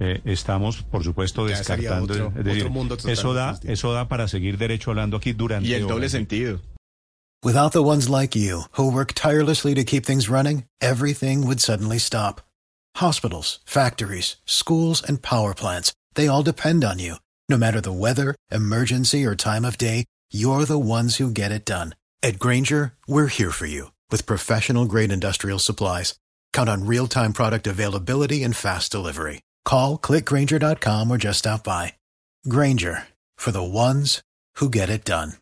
eh, 0.00 0.20
estamos, 0.24 0.82
por 0.82 1.04
supuesto, 1.04 1.48
Ya 1.48 1.58
descartando. 1.58 2.12
otro- 2.14 2.32
es 2.44 2.56
otro 2.56 2.70
mundo 2.70 2.96
eso 3.06 3.34
da, 3.34 3.58
eso 3.64 3.92
da 3.92 4.08
para 4.08 4.26
seguir 4.26 4.58
derecho 4.58 4.90
hablando 4.90 5.16
aquí 5.18 5.32
durante. 5.32 5.68
Y 5.68 5.74
el 5.74 5.82
doble 5.82 5.94
horas. 6.06 6.12
sentido. 6.12 6.60
Without 7.44 7.72
the 7.72 7.80
ones 7.80 8.08
like 8.08 8.38
you, 8.38 8.66
who 8.76 8.88
work 8.90 9.14
tirelessly 9.14 9.74
to 9.74 9.84
keep 9.84 10.04
things 10.04 10.28
running, 10.28 10.64
everything 10.80 11.44
would 11.44 11.58
suddenly 11.60 11.98
stop. 11.98 12.40
Hospitals, 12.96 13.62
factories, 13.64 14.38
schools, 14.44 15.02
and 15.08 15.20
power 15.20 15.54
plants, 15.54 15.92
they 16.14 16.28
all 16.28 16.42
depend 16.44 16.84
on 16.84 16.98
you. 16.98 17.16
No 17.48 17.58
matter 17.58 17.80
the 17.80 17.92
weather, 17.92 18.36
emergency, 18.52 19.24
or 19.26 19.34
time 19.34 19.64
of 19.64 19.76
day, 19.76 20.04
you're 20.32 20.64
the 20.64 20.78
ones 20.78 21.16
who 21.16 21.32
get 21.32 21.50
it 21.50 21.64
done. 21.64 21.96
At 22.22 22.38
Granger, 22.38 22.94
we're 23.08 23.26
here 23.26 23.50
for 23.50 23.66
you 23.66 23.90
with 24.12 24.26
professional 24.26 24.84
grade 24.84 25.10
industrial 25.10 25.58
supplies. 25.58 26.14
Count 26.52 26.68
on 26.68 26.86
real 26.86 27.08
time 27.08 27.32
product 27.32 27.66
availability 27.66 28.44
and 28.44 28.54
fast 28.54 28.92
delivery. 28.92 29.42
Call 29.64 29.98
clickgranger.com 29.98 31.10
or 31.10 31.18
just 31.18 31.40
stop 31.40 31.64
by. 31.64 31.94
Granger 32.48 33.08
for 33.36 33.50
the 33.50 33.62
ones 33.62 34.22
who 34.56 34.70
get 34.70 34.88
it 34.88 35.04
done. 35.04 35.34